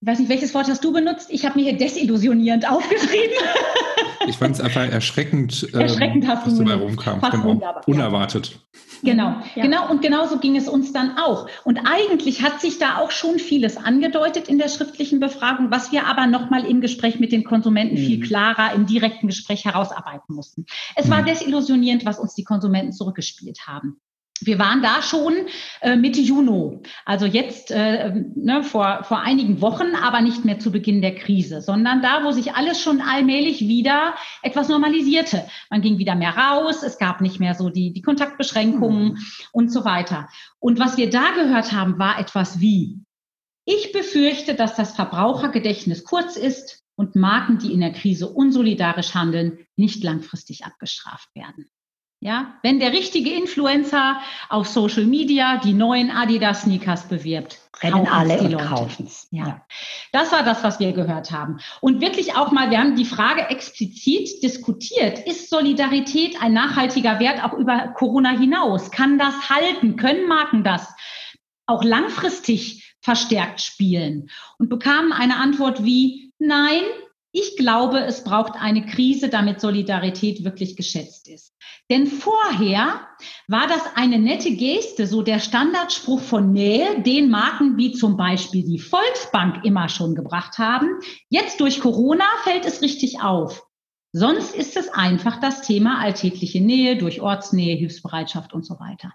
[0.02, 1.28] ich weiß nicht, welches Wort hast du benutzt?
[1.30, 3.38] Ich habe mir hier desillusionierend aufgeschrieben.
[4.28, 7.22] ich fand es einfach erschreckend, ähm, erschreckend hast was dabei rumkam.
[7.22, 7.82] Genau.
[7.86, 8.60] Unerwartet.
[9.04, 9.64] Genau, ja.
[9.64, 9.92] genau.
[9.92, 11.48] Und genauso ging es uns dann auch.
[11.66, 16.08] Und eigentlich hat sich da auch schon vieles angedeutet in der schriftlichen Befragung, was wir
[16.08, 18.06] aber nochmal im Gespräch mit den Konsumenten mhm.
[18.06, 20.66] viel klarer im direkten Gespräch herausarbeiten mussten.
[20.96, 21.12] Es mhm.
[21.12, 24.02] war desillusionierend, was uns die Konsumenten zurückgespielt haben
[24.46, 25.34] wir waren da schon
[25.82, 30.72] äh, Mitte Juni, also jetzt äh, ne, vor, vor einigen Wochen, aber nicht mehr zu
[30.72, 35.46] Beginn der Krise, sondern da, wo sich alles schon allmählich wieder etwas normalisierte.
[35.70, 39.20] Man ging wieder mehr raus, es gab nicht mehr so die, die Kontaktbeschränkungen mhm.
[39.52, 40.30] und so weiter.
[40.60, 43.00] Und was wir da gehört haben, war etwas wie,
[43.66, 49.60] ich befürchte, dass das Verbrauchergedächtnis kurz ist und Marken, die in der Krise unsolidarisch handeln,
[49.76, 51.70] nicht langfristig abgestraft werden.
[52.24, 58.38] Ja, wenn der richtige Influencer auf Social Media die neuen Adidas Sneakers bewirbt, rennen alle
[58.38, 59.10] die und kaufen.
[59.32, 59.48] Ja.
[59.48, 59.66] ja.
[60.12, 61.58] Das war das, was wir gehört haben.
[61.82, 65.18] Und wirklich auch mal, wir haben die Frage explizit diskutiert.
[65.18, 68.92] Ist Solidarität ein nachhaltiger Wert auch über Corona hinaus?
[68.92, 69.96] Kann das halten?
[69.96, 70.94] Können Marken das
[71.66, 74.30] auch langfristig verstärkt spielen?
[74.60, 76.84] Und bekamen eine Antwort wie, nein,
[77.32, 81.56] ich glaube, es braucht eine Krise, damit Solidarität wirklich geschätzt ist.
[81.90, 83.08] Denn vorher
[83.48, 88.64] war das eine nette Geste, so der Standardspruch von Nähe, den Marken wie zum Beispiel
[88.64, 91.00] die Volksbank immer schon gebracht haben.
[91.30, 93.64] Jetzt durch Corona fällt es richtig auf.
[94.14, 99.14] Sonst ist es einfach das Thema alltägliche Nähe durch Ortsnähe, Hilfsbereitschaft und so weiter.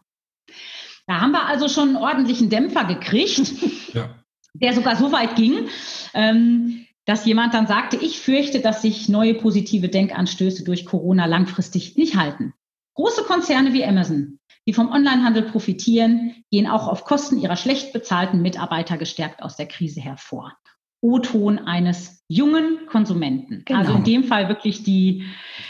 [1.07, 3.53] Da haben wir also schon einen ordentlichen Dämpfer gekriegt,
[3.95, 4.09] ja.
[4.55, 5.69] der sogar so weit ging,
[6.15, 11.97] ähm, dass jemand dann sagte, ich fürchte, dass sich neue positive Denkanstöße durch Corona langfristig
[11.97, 12.53] nicht halten.
[12.95, 18.43] Große Konzerne wie Amazon, die vom Onlinehandel profitieren, gehen auch auf Kosten ihrer schlecht bezahlten
[18.43, 20.53] Mitarbeiter gestärkt aus der Krise hervor.
[21.01, 23.63] O-Ton eines jungen Konsumenten.
[23.65, 23.79] Genau.
[23.79, 25.25] Also in dem Fall wirklich die,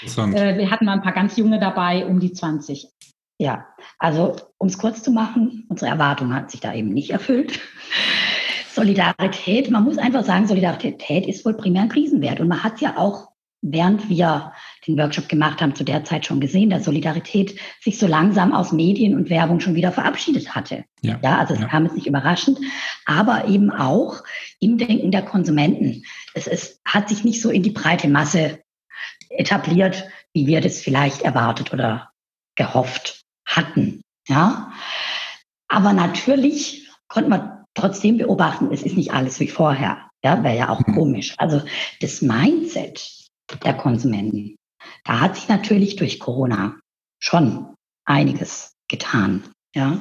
[0.05, 2.89] äh, wir hatten mal ein paar ganz junge dabei, um die 20.
[3.39, 3.67] Ja,
[3.99, 7.61] also um es kurz zu machen, unsere Erwartung hat sich da eben nicht erfüllt.
[8.77, 12.41] Solidarität, man muss einfach sagen, Solidarität ist wohl primär ein Krisenwert.
[12.41, 13.31] Und man hat es ja auch,
[13.63, 14.53] während wir
[14.87, 18.73] den Workshop gemacht haben, zu der Zeit schon gesehen, dass Solidarität sich so langsam aus
[18.73, 20.85] Medien und Werbung schon wieder verabschiedet hatte.
[21.01, 21.69] Ja, ja also es ja.
[21.69, 22.59] kam jetzt nicht überraschend,
[23.07, 24.23] aber eben auch
[24.61, 26.05] im Denken der Konsumenten.
[26.35, 28.61] Es ist, hat sich nicht so in die breite Masse
[29.31, 32.11] etabliert, wie wir das vielleicht erwartet oder
[32.57, 34.03] gehofft hatten.
[34.29, 34.71] Ja,
[35.67, 40.09] aber natürlich konnte man trotzdem beobachten, es ist nicht alles wie vorher.
[40.25, 40.95] Ja, wäre ja auch mhm.
[40.95, 41.35] komisch.
[41.39, 41.63] Also
[42.01, 43.29] das Mindset
[43.65, 44.57] der Konsumenten,
[45.05, 46.81] da hat sich natürlich durch Corona
[47.21, 49.45] schon einiges getan.
[49.75, 49.99] Ja.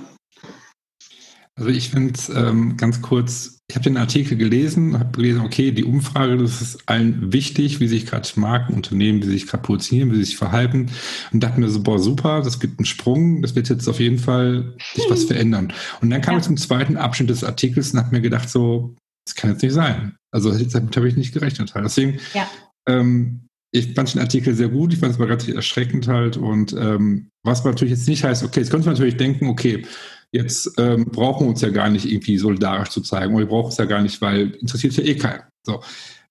[1.58, 5.72] Also ich finde es ähm, ganz kurz, ich habe den Artikel gelesen, habe gelesen, okay,
[5.72, 10.12] die Umfrage, das ist allen wichtig, wie sich gerade Marken, Unternehmen, wie sich gerade positionieren,
[10.12, 10.92] wie sie sich verhalten
[11.32, 14.20] und dachte mir so, boah, super, das gibt einen Sprung, das wird jetzt auf jeden
[14.20, 15.28] Fall sich was hm.
[15.28, 15.74] verändern.
[16.02, 16.40] Und dann kam ja.
[16.40, 18.94] ich zum zweiten Abschnitt des Artikels und habe mir gedacht so,
[19.26, 20.18] das kann jetzt nicht sein.
[20.32, 21.86] Also damit habe ich nicht gerechnet halt.
[21.86, 22.50] Deswegen, ja.
[22.86, 26.74] ähm, ich fand den Artikel sehr gut, ich fand es aber relativ erschreckend halt und
[26.74, 29.86] ähm, was natürlich jetzt nicht heißt, okay, jetzt könnte man natürlich denken, okay,
[30.32, 33.70] jetzt ähm, brauchen wir uns ja gar nicht irgendwie solidarisch zu zeigen oder wir brauchen
[33.70, 35.44] es ja gar nicht, weil interessiert ja eh keinen.
[35.66, 35.82] So.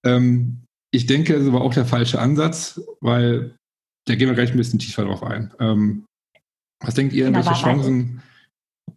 [0.05, 3.57] Ähm, ich denke, das war auch der falsche Ansatz, weil
[4.07, 5.53] da gehen wir gleich ein bisschen tiefer drauf ein.
[5.59, 6.05] Ähm,
[6.81, 8.23] was denkt ihr, genau, welche Chancen?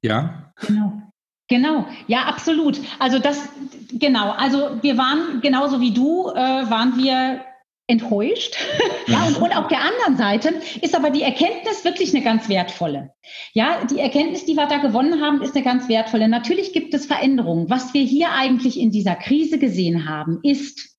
[0.03, 0.51] Ja?
[0.67, 1.01] Genau.
[1.49, 2.81] Genau, ja, absolut.
[2.99, 3.47] Also das,
[3.93, 7.41] genau, also wir waren genauso wie du, äh, waren wir
[7.87, 8.55] enttäuscht.
[9.07, 13.13] ja, und, und auf der anderen Seite ist aber die Erkenntnis wirklich eine ganz wertvolle.
[13.53, 16.27] Ja, die Erkenntnis, die wir da gewonnen haben, ist eine ganz wertvolle.
[16.27, 17.69] Natürlich gibt es Veränderungen.
[17.69, 20.97] Was wir hier eigentlich in dieser Krise gesehen haben, ist,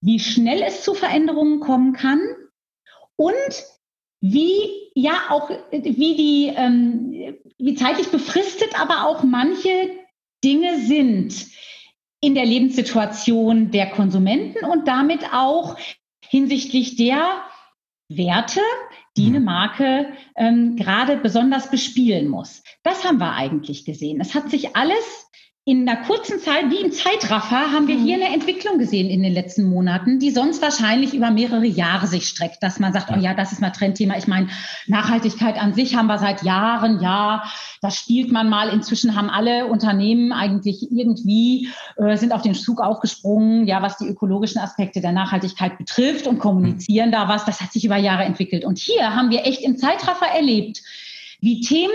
[0.00, 2.20] wie schnell es zu Veränderungen kommen kann
[3.16, 3.64] und
[4.20, 9.90] wie ja auch wie die ähm, wie zeitlich befristet aber auch manche
[10.42, 11.34] Dinge sind
[12.20, 15.76] in der Lebenssituation der Konsumenten und damit auch
[16.28, 17.42] hinsichtlich der
[18.08, 18.60] Werte,
[19.16, 19.46] die eine mhm.
[19.46, 22.62] Marke ähm, gerade besonders bespielen muss.
[22.82, 24.20] Das haben wir eigentlich gesehen.
[24.20, 25.28] Es hat sich alles
[25.68, 28.22] in einer kurzen Zeit, wie im Zeitraffer, haben wir hier mhm.
[28.22, 32.62] eine Entwicklung gesehen in den letzten Monaten, die sonst wahrscheinlich über mehrere Jahre sich streckt,
[32.62, 34.16] dass man sagt, oh ja, das ist mal Trendthema.
[34.16, 34.46] Ich meine,
[34.86, 37.42] Nachhaltigkeit an sich haben wir seit Jahren, ja,
[37.82, 38.68] das spielt man mal.
[38.68, 44.06] Inzwischen haben alle Unternehmen eigentlich irgendwie, äh, sind auf den Zug aufgesprungen, ja, was die
[44.06, 47.44] ökologischen Aspekte der Nachhaltigkeit betrifft und kommunizieren da was.
[47.44, 48.64] Das hat sich über Jahre entwickelt.
[48.64, 50.80] Und hier haben wir echt im Zeitraffer erlebt,
[51.40, 51.90] wie Themen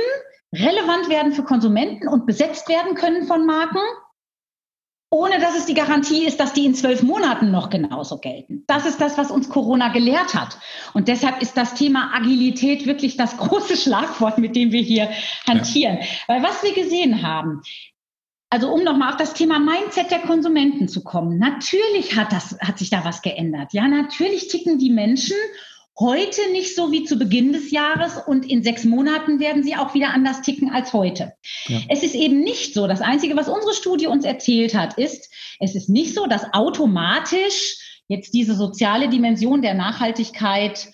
[0.54, 3.82] relevant werden für Konsumenten und besetzt werden können von Marken,
[5.10, 8.64] ohne dass es die Garantie ist, dass die in zwölf Monaten noch genauso gelten.
[8.68, 10.58] Das ist das, was uns Corona gelehrt hat.
[10.94, 15.10] Und deshalb ist das Thema Agilität wirklich das große Schlagwort, mit dem wir hier
[15.46, 15.98] hantieren.
[16.00, 16.06] Ja.
[16.28, 17.62] Weil was wir gesehen haben,
[18.50, 21.40] also um nochmal auf das Thema Mindset der Konsumenten zu kommen.
[21.40, 23.72] Natürlich hat das, hat sich da was geändert.
[23.72, 25.38] Ja, natürlich ticken die Menschen
[26.00, 29.94] heute nicht so wie zu Beginn des Jahres und in sechs Monaten werden sie auch
[29.94, 31.34] wieder anders ticken als heute.
[31.68, 31.80] Ja.
[31.90, 32.88] Es ist eben nicht so.
[32.88, 37.78] Das Einzige, was unsere Studie uns erzählt hat, ist, es ist nicht so, dass automatisch
[38.08, 40.92] jetzt diese soziale Dimension der Nachhaltigkeit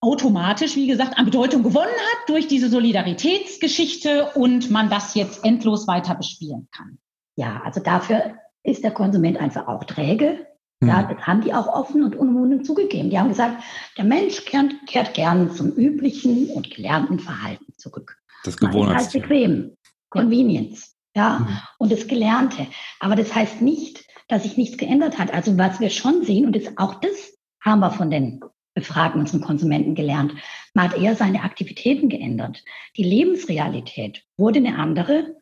[0.00, 5.86] automatisch, wie gesagt, an Bedeutung gewonnen hat durch diese Solidaritätsgeschichte und man das jetzt endlos
[5.86, 6.98] weiter bespielen kann.
[7.36, 10.46] Ja, also dafür ist der Konsument einfach auch träge.
[10.82, 11.14] Ja, mhm.
[11.14, 13.10] das haben die auch offen und unumwunden zugegeben.
[13.10, 13.62] Die haben gesagt,
[13.98, 18.16] der Mensch kehrt, kehrt gern zum üblichen und gelernten Verhalten zurück.
[18.44, 18.96] Das Gewohnheit.
[18.96, 19.76] Das heißt bequem,
[20.08, 21.58] Convenience, ja, mhm.
[21.78, 22.66] und das Gelernte.
[22.98, 25.34] Aber das heißt nicht, dass sich nichts geändert hat.
[25.34, 28.40] Also was wir schon sehen, und das, auch das haben wir von den
[28.74, 30.32] befragten unseren Konsumenten gelernt.
[30.74, 32.62] Man hat eher seine Aktivitäten geändert.
[32.96, 35.36] Die Lebensrealität wurde eine andere.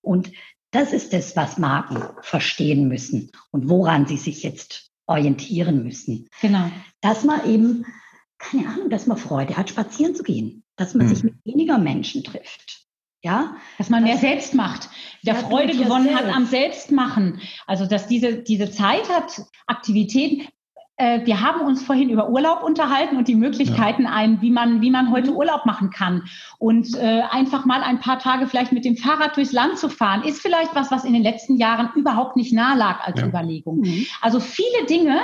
[0.00, 0.32] Und
[0.72, 6.28] das ist das, was Marken verstehen müssen und woran sie sich jetzt orientieren müssen.
[6.40, 6.70] Genau.
[7.00, 7.86] Dass man eben,
[8.38, 11.14] keine Ahnung, dass man Freude hat, spazieren zu gehen, dass man hm.
[11.14, 12.80] sich mit weniger Menschen trifft.
[13.24, 14.90] Ja, dass man mehr selbst macht,
[15.22, 16.24] der Freude gewonnen selbst.
[16.24, 17.40] hat am Selbstmachen.
[17.68, 20.48] Also, dass diese, diese Zeit hat, Aktivitäten,
[20.98, 24.10] wir haben uns vorhin über Urlaub unterhalten und die Möglichkeiten ja.
[24.10, 26.24] ein, wie man, wie man heute Urlaub machen kann.
[26.58, 30.22] Und äh, einfach mal ein paar Tage vielleicht mit dem Fahrrad durchs Land zu fahren,
[30.22, 33.26] ist vielleicht was, was in den letzten Jahren überhaupt nicht nahe lag als ja.
[33.26, 33.80] Überlegung.
[33.80, 34.06] Mhm.
[34.20, 35.18] Also viele Dinge,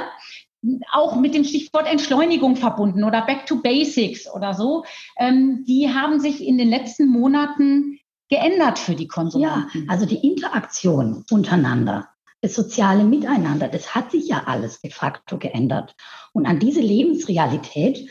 [0.92, 4.85] auch mit dem Stichwort Entschleunigung verbunden oder Back to Basics oder so,
[5.16, 9.68] ähm, die haben sich in den letzten Monaten geändert für die Konsumenten.
[9.72, 12.09] Ja, also die Interaktion untereinander
[12.40, 15.94] das soziale Miteinander, das hat sich ja alles de facto geändert.
[16.33, 18.11] Und an diese Lebensrealität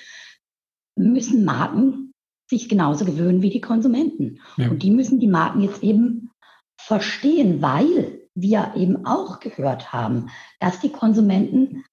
[0.95, 2.13] müssen Marken
[2.49, 4.39] sich genauso gewöhnen wie die Konsumenten.
[4.57, 4.69] Ja.
[4.69, 6.31] Und die müssen die Marken jetzt eben
[6.79, 11.83] verstehen, weil wir eben auch gehört haben, dass die Konsumenten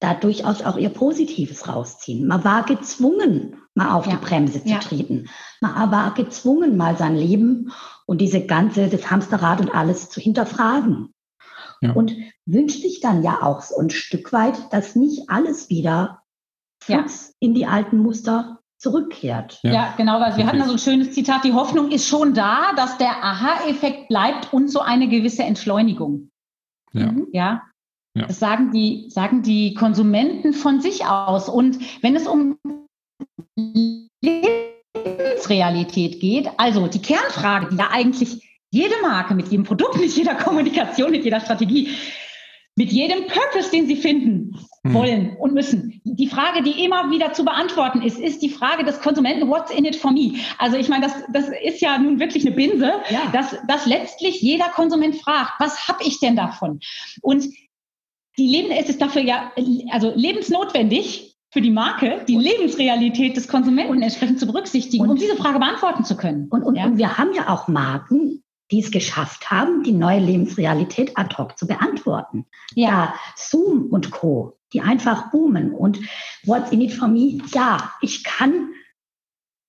[0.00, 2.26] da durchaus auch ihr Positives rausziehen.
[2.26, 4.12] Man war gezwungen, mal auf ja.
[4.12, 4.78] die Bremse zu ja.
[4.78, 5.28] treten.
[5.60, 7.72] Man war gezwungen, mal sein Leben
[8.06, 11.12] und diese ganze, das Hamsterrad und alles zu hinterfragen.
[11.80, 11.92] Ja.
[11.92, 16.22] Und wünscht sich dann ja auch so ein Stück weit, dass nicht alles wieder
[16.88, 17.04] ja.
[17.40, 19.60] in die alten Muster zurückkehrt.
[19.62, 22.34] Ja, ja genau, weil wir hatten da so ein schönes Zitat, die Hoffnung ist schon
[22.34, 26.30] da, dass der Aha-Effekt bleibt und so eine gewisse Entschleunigung.
[26.92, 27.12] Ja.
[27.12, 27.26] Mhm.
[27.32, 27.62] ja.
[28.14, 28.26] ja.
[28.26, 31.48] Das sagen die, sagen die Konsumenten von sich aus.
[31.48, 32.56] Und wenn es um
[34.22, 40.34] Lebensrealität geht, also die Kernfrage, die da eigentlich jede Marke, mit jedem Produkt, mit jeder
[40.34, 41.88] Kommunikation, mit jeder Strategie,
[42.76, 44.94] mit jedem Purpose, den sie finden hm.
[44.94, 46.00] wollen und müssen.
[46.04, 49.84] Die Frage, die immer wieder zu beantworten ist, ist die Frage des Konsumenten, what's in
[49.84, 50.34] it for me?
[50.58, 53.30] Also ich meine, das, das ist ja nun wirklich eine Binse, ja.
[53.32, 56.78] dass, dass letztlich jeder Konsument fragt, was habe ich denn davon?
[57.20, 57.46] Und
[58.38, 59.50] die Leben, es ist dafür ja
[59.90, 65.34] also lebensnotwendig, für die Marke die Lebensrealität des Konsumenten entsprechend zu berücksichtigen, und, um diese
[65.34, 66.46] Frage beantworten zu können.
[66.50, 66.84] Und, und, ja?
[66.84, 71.58] und wir haben ja auch Marken, die es geschafft haben, die neue Lebensrealität ad hoc
[71.58, 72.46] zu beantworten.
[72.74, 75.72] Ja, ja Zoom und Co., die einfach boomen.
[75.72, 75.98] Und
[76.44, 77.38] what's in it for me?
[77.54, 78.70] Ja, ich kann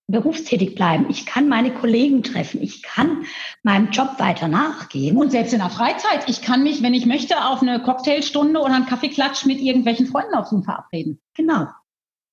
[0.07, 1.05] berufstätig bleiben.
[1.09, 2.61] Ich kann meine Kollegen treffen.
[2.61, 3.25] Ich kann
[3.63, 5.15] meinem Job weiter nachgehen.
[5.17, 6.27] Und selbst in der Freizeit.
[6.27, 10.33] Ich kann mich, wenn ich möchte, auf eine Cocktailstunde oder einen Kaffeeklatsch mit irgendwelchen Freunden
[10.33, 11.21] auf Zoom verabreden.
[11.35, 11.67] Genau.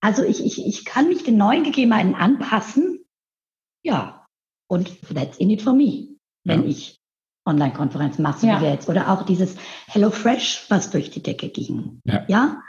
[0.00, 3.04] Also ich, ich, ich kann mich den neuen Gegebenheiten anpassen.
[3.82, 4.26] Ja.
[4.68, 6.15] Und that's in it for me
[6.46, 6.68] wenn ja.
[6.68, 7.00] ich
[7.44, 8.60] Online-Konferenzen mache, so ja.
[8.60, 8.88] wie jetzt.
[8.88, 9.56] Oder auch dieses
[9.86, 12.00] Hello Fresh, was durch die Decke ging.
[12.04, 12.24] Ja.
[12.28, 12.62] ja?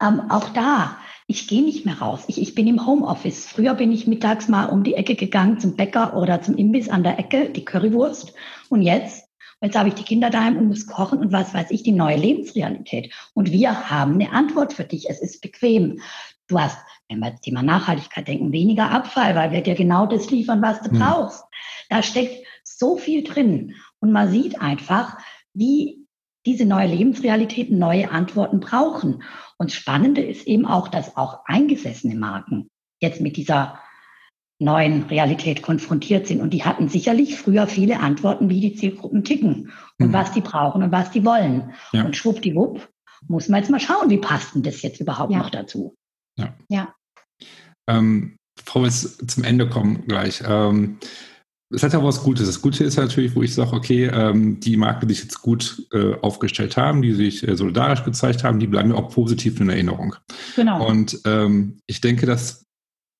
[0.00, 2.24] Ähm, auch da, ich gehe nicht mehr raus.
[2.26, 3.46] Ich, ich bin im Homeoffice.
[3.46, 7.02] Früher bin ich mittags mal um die Ecke gegangen zum Bäcker oder zum Imbiss an
[7.02, 8.34] der Ecke, die Currywurst.
[8.68, 9.28] Und jetzt?
[9.60, 12.16] Jetzt habe ich die Kinder daheim und muss kochen und was weiß ich, die neue
[12.16, 13.14] Lebensrealität.
[13.32, 15.08] Und wir haben eine Antwort für dich.
[15.08, 16.00] Es ist bequem.
[16.48, 16.76] Du hast,
[17.08, 20.82] wenn wir das Thema Nachhaltigkeit denken, weniger Abfall, weil wir dir genau das liefern, was
[20.82, 20.98] du hm.
[20.98, 21.44] brauchst.
[21.88, 22.44] Da steckt
[22.78, 23.74] so viel drin.
[24.00, 25.18] Und man sieht einfach,
[25.52, 26.04] wie
[26.46, 29.22] diese neue Lebensrealität neue Antworten brauchen.
[29.58, 32.68] Und Spannende ist eben auch, dass auch eingesessene Marken
[33.00, 33.78] jetzt mit dieser
[34.58, 36.40] neuen Realität konfrontiert sind.
[36.40, 40.12] Und die hatten sicherlich früher viele Antworten, wie die Zielgruppen ticken und mhm.
[40.12, 41.72] was die brauchen und was die wollen.
[41.92, 42.04] Ja.
[42.04, 42.88] Und schwuppdiwupp
[43.26, 45.38] muss man jetzt mal schauen, wie passt denn das jetzt überhaupt ja.
[45.38, 45.96] noch dazu.
[46.36, 46.54] Ja.
[46.68, 46.94] ja.
[47.88, 50.42] Ähm, bevor wir zum Ende kommen gleich.
[50.46, 50.98] Ähm,
[51.74, 52.46] es hat ja was Gutes.
[52.46, 55.86] Das Gute ist natürlich, wo ich sage, okay, ähm, die Marken, die sich jetzt gut
[55.92, 59.68] äh, aufgestellt haben, die sich äh, solidarisch gezeigt haben, die bleiben mir auch positiv in
[59.68, 60.16] Erinnerung.
[60.56, 60.86] Genau.
[60.86, 62.64] Und ähm, ich denke, dass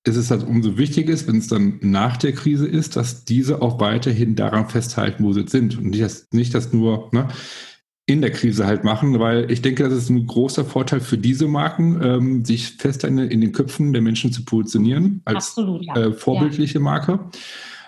[0.06, 3.62] es ist halt umso wichtiger ist, wenn es dann nach der Krise ist, dass diese
[3.62, 5.78] auch weiterhin daran festhalten, wo sie sind.
[5.78, 7.28] Und nicht, dass, nicht, dass nur ne,
[8.06, 11.48] in der Krise halt machen, weil ich denke, das ist ein großer Vorteil für diese
[11.48, 15.96] Marken, ähm, sich fest in, in, den Köpfen der Menschen zu positionieren als Absolut, ja.
[15.96, 16.84] äh, vorbildliche ja.
[16.84, 17.20] Marke.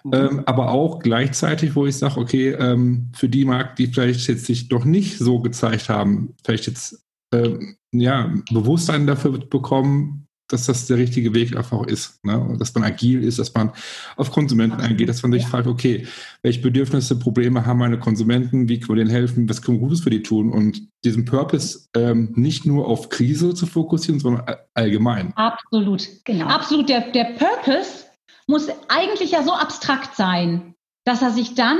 [0.06, 0.14] Mhm.
[0.14, 4.46] Ähm, aber auch gleichzeitig, wo ich sage, okay, ähm, für die Marken, die vielleicht jetzt
[4.46, 10.86] sich doch nicht so gezeigt haben, vielleicht jetzt ähm, ja, Bewusstsein dafür bekommen, dass das
[10.86, 12.24] der richtige Weg einfach auch ist.
[12.24, 12.56] Ne?
[12.60, 13.72] Dass man agil ist, dass man
[14.16, 15.48] auf Konsumenten eingeht, dass man sich ja.
[15.48, 16.06] fragt, okay,
[16.42, 20.02] welche Bedürfnisse, Probleme haben meine Konsumenten, wie können wir denen helfen, was können wir Gutes
[20.02, 25.32] für die tun und diesen Purpose ähm, nicht nur auf Krise zu fokussieren, sondern allgemein.
[25.34, 26.46] Absolut, genau.
[26.46, 26.88] Absolut.
[26.88, 28.05] Der, der Purpose
[28.46, 31.78] muss eigentlich ja so abstrakt sein, dass er sich dann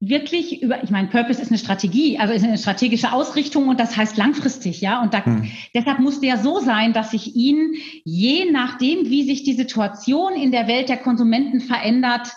[0.00, 3.96] wirklich über, ich meine, Purpose ist eine Strategie, also ist eine strategische Ausrichtung und das
[3.96, 5.02] heißt langfristig, ja.
[5.02, 5.50] Und da, hm.
[5.74, 10.52] deshalb muss der so sein, dass ich ihn je nachdem, wie sich die Situation in
[10.52, 12.28] der Welt der Konsumenten verändert,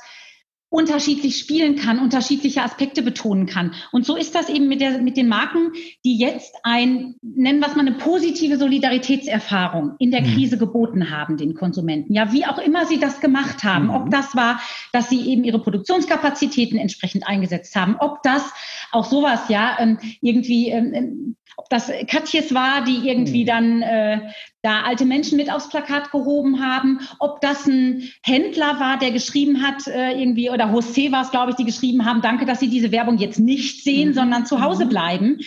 [0.70, 3.74] unterschiedlich spielen kann, unterschiedliche Aspekte betonen kann.
[3.92, 5.72] Und so ist das eben mit, der, mit den Marken,
[6.06, 10.34] die jetzt ein, nennen wir es mal eine positive Solidaritätserfahrung in der mhm.
[10.34, 12.14] Krise geboten haben, den Konsumenten.
[12.14, 13.86] Ja, wie auch immer sie das gemacht haben.
[13.86, 13.96] Mhm.
[13.96, 14.62] Ob das war,
[14.94, 17.96] dass sie eben ihre Produktionskapazitäten entsprechend eingesetzt haben.
[18.00, 18.44] Ob das
[18.92, 23.48] auch sowas, ja, ähm, irgendwie, ähm, ähm, ob das Katjes war, die irgendwie mhm.
[23.48, 24.20] dann äh,
[24.62, 29.62] da alte Menschen mit aufs Plakat gehoben haben, ob das ein Händler war, der geschrieben
[29.62, 32.70] hat, äh, irgendwie, oder José war es, glaube ich, die geschrieben haben, danke, dass Sie
[32.70, 34.14] diese Werbung jetzt nicht sehen, mhm.
[34.14, 34.90] sondern zu Hause mhm.
[34.90, 35.40] bleiben.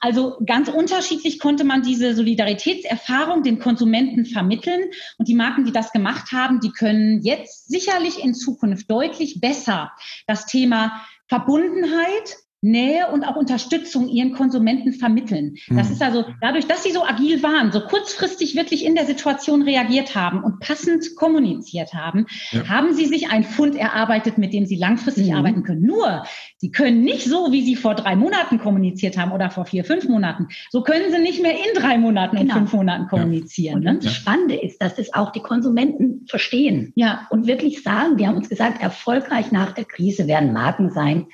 [0.00, 4.90] Also ganz unterschiedlich konnte man diese Solidaritätserfahrung den Konsumenten vermitteln.
[5.18, 9.92] Und die Marken, die das gemacht haben, die können jetzt sicherlich in Zukunft deutlich besser
[10.26, 15.56] das Thema Verbundenheit, Nähe und auch Unterstützung ihren Konsumenten vermitteln.
[15.68, 15.94] Das mhm.
[15.94, 20.14] ist also dadurch, dass sie so agil waren, so kurzfristig wirklich in der Situation reagiert
[20.14, 22.68] haben und passend kommuniziert haben, ja.
[22.68, 25.36] haben sie sich ein Fund erarbeitet, mit dem sie langfristig mhm.
[25.36, 25.82] arbeiten können.
[25.82, 26.24] Nur,
[26.58, 30.06] sie können nicht so, wie sie vor drei Monaten kommuniziert haben oder vor vier, fünf
[30.06, 30.48] Monaten.
[30.70, 32.52] So können sie nicht mehr in drei Monaten genau.
[32.52, 33.82] und fünf Monaten kommunizieren.
[33.82, 33.90] Ja.
[33.90, 34.04] Und ne?
[34.04, 37.26] das Spannende ist, dass es auch die Konsumenten verstehen ja.
[37.30, 41.26] und wirklich sagen, wir haben uns gesagt, erfolgreich nach der Krise werden Marken sein,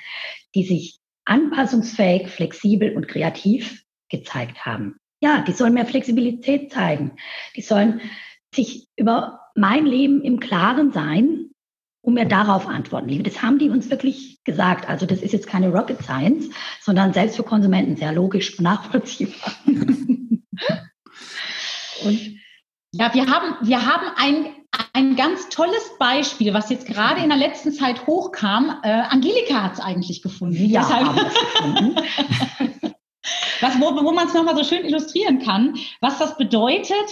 [0.54, 4.96] die sich anpassungsfähig, flexibel und kreativ gezeigt haben.
[5.20, 7.16] Ja, die sollen mehr Flexibilität zeigen.
[7.56, 8.00] Die sollen
[8.54, 11.50] sich über mein Leben im Klaren sein
[12.02, 13.24] und mir darauf antworten lieben.
[13.24, 14.88] Das haben die uns wirklich gesagt.
[14.88, 19.52] Also das ist jetzt keine Rocket Science, sondern selbst für Konsumenten sehr logisch und nachvollziehbar.
[22.04, 22.37] und
[22.92, 24.46] ja, wir haben, wir haben ein,
[24.92, 28.80] ein ganz tolles Beispiel, was jetzt gerade in der letzten Zeit hochkam.
[28.82, 30.64] Äh, Angelika hat es eigentlich gefunden.
[30.64, 31.96] Ja, gefunden.
[33.60, 37.06] was, wo, wo man es nochmal so schön illustrieren kann, was das bedeutet,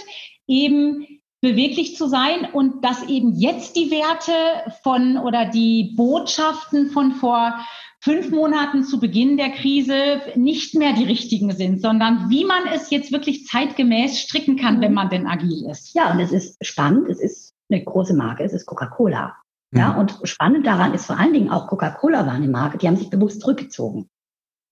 [0.47, 1.07] eben
[1.41, 7.59] beweglich zu sein und dass eben jetzt die Werte von oder die Botschaften von vor
[7.99, 12.89] fünf Monaten zu Beginn der Krise nicht mehr die richtigen sind, sondern wie man es
[12.89, 15.93] jetzt wirklich zeitgemäß stricken kann, wenn man denn agil ist.
[15.95, 17.09] Ja, und es ist spannend.
[17.09, 18.43] Es ist eine große Marke.
[18.43, 19.35] Es ist Coca-Cola.
[19.71, 19.99] Ja, mhm.
[19.99, 23.09] und spannend daran ist vor allen Dingen auch Coca-Cola war eine Marke, die haben sich
[23.09, 24.09] bewusst zurückgezogen.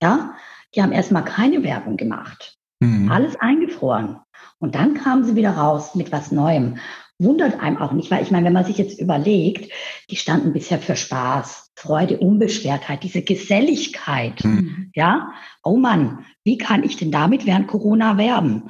[0.02, 0.36] Ja,
[0.76, 2.58] die haben erstmal keine Werbung gemacht.
[2.80, 3.12] Mhm.
[3.12, 4.20] Alles eingefroren.
[4.60, 6.78] Und dann kamen sie wieder raus mit was Neuem
[7.20, 9.72] wundert einem auch nicht, weil ich meine, wenn man sich jetzt überlegt,
[10.10, 14.44] die standen bisher für Spaß, Freude, Unbeschwertheit, diese Geselligkeit.
[14.44, 14.92] Mhm.
[14.94, 15.32] Ja,
[15.64, 18.70] oh Mann, wie kann ich denn damit während Corona werben?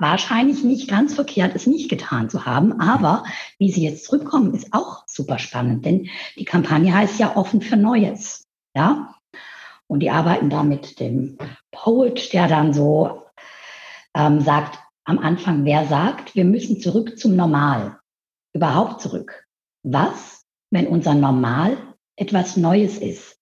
[0.00, 3.24] Wahrscheinlich nicht ganz verkehrt, es nicht getan zu haben, aber
[3.58, 7.76] wie sie jetzt zurückkommen, ist auch super spannend, denn die Kampagne heißt ja offen für
[7.76, 8.44] Neues.
[8.76, 9.14] Ja,
[9.86, 11.38] und die arbeiten da mit dem
[11.70, 13.22] Poet, der dann so
[14.14, 17.98] ähm, sagt, am Anfang, wer sagt, wir müssen zurück zum Normal,
[18.54, 19.46] überhaupt zurück.
[19.82, 21.76] Was, wenn unser Normal
[22.16, 23.38] etwas Neues ist?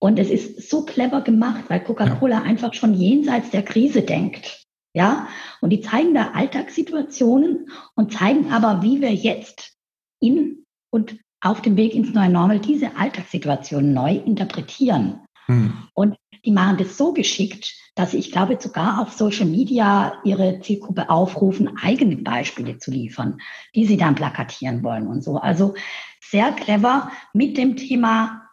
[0.00, 2.42] Und es ist so clever gemacht, weil Coca-Cola ja.
[2.42, 4.66] einfach schon jenseits der Krise denkt.
[4.92, 5.28] Ja,
[5.60, 9.76] und die zeigen da Alltagssituationen und zeigen aber, wie wir jetzt
[10.20, 15.20] in und auf dem Weg ins neue Normal diese Alltagssituationen neu interpretieren.
[15.46, 15.72] Hm.
[15.94, 21.10] Und die machen das so geschickt, dass ich glaube, sogar auf Social Media ihre Zielgruppe
[21.10, 23.40] aufrufen, eigene Beispiele zu liefern,
[23.74, 25.36] die sie dann plakatieren wollen und so.
[25.36, 25.74] Also
[26.20, 28.48] sehr clever mit dem Thema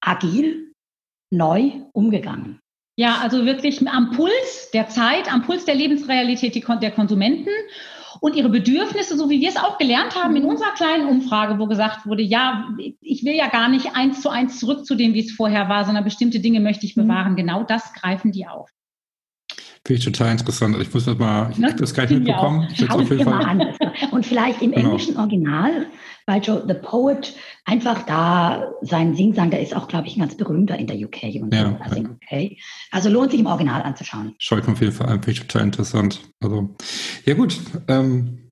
[0.00, 0.72] agil,
[1.30, 2.59] neu umgegangen.
[3.00, 7.48] Ja, also wirklich am Puls der Zeit, am Puls der Lebensrealität der Konsumenten
[8.20, 10.50] und ihre Bedürfnisse, so wie wir es auch gelernt haben in mhm.
[10.50, 12.68] unserer kleinen Umfrage, wo gesagt wurde, ja,
[13.00, 15.86] ich will ja gar nicht eins zu eins zurück zu dem, wie es vorher war,
[15.86, 17.08] sondern bestimmte Dinge möchte ich mhm.
[17.08, 17.36] bewahren.
[17.36, 18.68] Genau das greifen die auf.
[19.86, 20.76] Finde ich total interessant.
[20.78, 21.68] Ich muss das mal, ich ne?
[21.68, 22.68] habe das gar nicht mitbekommen.
[22.74, 23.42] Schau auf jeden Fall.
[23.42, 23.74] An.
[24.10, 24.90] Und vielleicht im genau.
[24.90, 25.86] englischen Original,
[26.30, 30.36] weil Joe The Poet einfach da seinen Singsang, der ist auch, glaube ich, ein ganz
[30.36, 32.56] berühmter in der UK und ja, so, also in UK.
[32.92, 34.34] Also lohnt sich im Original anzuschauen.
[34.38, 36.20] Schau ich mir auf jeden Fall an, finde ich total interessant.
[36.40, 36.70] Also,
[37.24, 37.58] ja gut.
[37.88, 38.48] Ähm,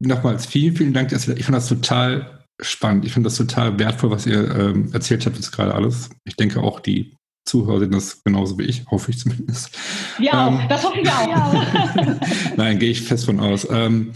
[0.00, 1.12] nochmals vielen, vielen Dank.
[1.12, 3.04] Ich fand das total spannend.
[3.04, 6.10] Ich finde das total wertvoll, was ihr ähm, erzählt habt jetzt gerade alles.
[6.24, 7.16] Ich denke auch die
[7.46, 9.78] Zuhörer sehen das genauso wie ich, hoffe ich zumindest.
[10.18, 12.56] Ja, ähm, das hoffen wir auch.
[12.56, 13.68] Nein, gehe ich fest von aus.
[13.70, 14.12] Ähm,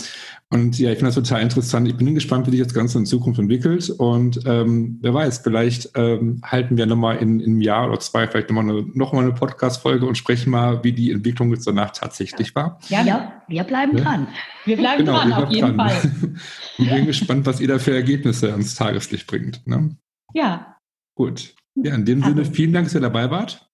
[0.50, 1.86] und ja, ich finde das total interessant.
[1.88, 3.90] Ich bin gespannt, wie sich das Ganze in Zukunft entwickelt.
[3.90, 8.26] Und ähm, wer weiß, vielleicht ähm, halten wir nochmal in, in einem Jahr oder zwei
[8.26, 12.54] vielleicht nochmal eine, noch eine Podcast-Folge und sprechen mal, wie die Entwicklung jetzt danach tatsächlich
[12.54, 12.80] war.
[12.88, 14.04] Ja, ja wir bleiben ja.
[14.04, 14.28] dran.
[14.64, 15.90] Wir bleiben genau, dran, auf jeden dran.
[15.90, 16.12] Fall.
[16.78, 19.66] und bin gespannt, was ihr da für Ergebnisse ans Tageslicht bringt.
[19.66, 19.98] Ne?
[20.32, 20.78] Ja.
[21.14, 21.54] Gut.
[21.74, 23.68] Ja, in dem Sinne, vielen Dank, dass ihr dabei wart.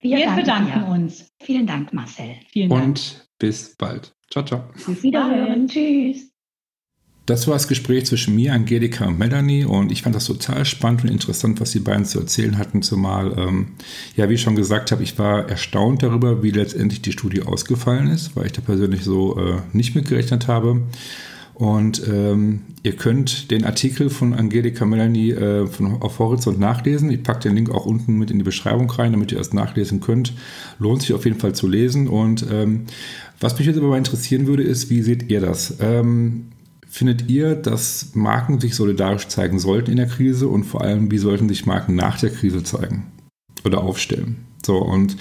[0.00, 0.88] Wir, Wir bedanken dir.
[0.88, 1.32] uns.
[1.40, 2.34] Vielen Dank, Marcel.
[2.50, 2.84] Vielen Dank.
[2.84, 4.17] Und bis bald.
[4.30, 4.64] Ciao, ciao.
[4.86, 5.66] Auf Wiederhören.
[5.68, 6.28] Tschüss.
[7.28, 11.02] Das war das Gespräch zwischen mir, Angelika und Melanie und ich fand das total spannend
[11.04, 13.72] und interessant, was die beiden zu erzählen hatten, zumal, ähm,
[14.16, 18.08] ja, wie ich schon gesagt habe, ich war erstaunt darüber, wie letztendlich die Studie ausgefallen
[18.08, 20.84] ist, weil ich da persönlich so äh, nicht mitgerechnet habe.
[21.58, 27.10] Und ähm, ihr könnt den Artikel von Angelika Melanie äh, von, auf Horizont nachlesen.
[27.10, 29.98] Ich packe den Link auch unten mit in die Beschreibung rein, damit ihr das nachlesen
[29.98, 30.34] könnt.
[30.78, 32.06] Lohnt sich auf jeden Fall zu lesen.
[32.06, 32.86] Und ähm,
[33.40, 35.76] was mich jetzt aber mal interessieren würde, ist, wie seht ihr das?
[35.80, 36.48] Ähm,
[36.88, 41.18] findet ihr, dass Marken sich solidarisch zeigen sollten in der Krise und vor allem, wie
[41.18, 43.06] sollten sich Marken nach der Krise zeigen
[43.64, 44.36] oder aufstellen?
[44.64, 45.16] So, und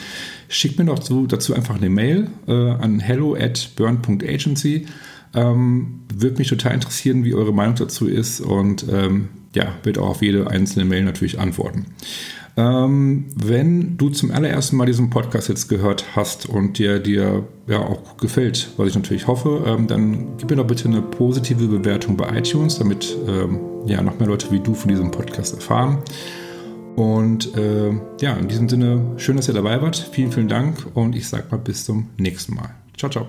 [0.49, 4.87] schickt mir doch dazu, dazu einfach eine Mail äh, an hello at burn.agency
[5.33, 10.09] ähm, Würde mich total interessieren, wie eure Meinung dazu ist und ähm, ja, wird auch
[10.09, 11.85] auf jede einzelne Mail natürlich antworten.
[12.57, 17.79] Ähm, wenn du zum allerersten Mal diesen Podcast jetzt gehört hast und dir, dir ja
[17.79, 22.17] auch gefällt, was ich natürlich hoffe, ähm, dann gib mir doch bitte eine positive Bewertung
[22.17, 25.99] bei iTunes, damit ähm, ja noch mehr Leute wie du von diesem Podcast erfahren.
[26.95, 27.91] Und äh,
[28.21, 30.09] ja, in diesem Sinne, schön, dass ihr dabei wart.
[30.11, 32.71] Vielen, vielen Dank und ich sage mal bis zum nächsten Mal.
[32.97, 33.27] Ciao, ciao.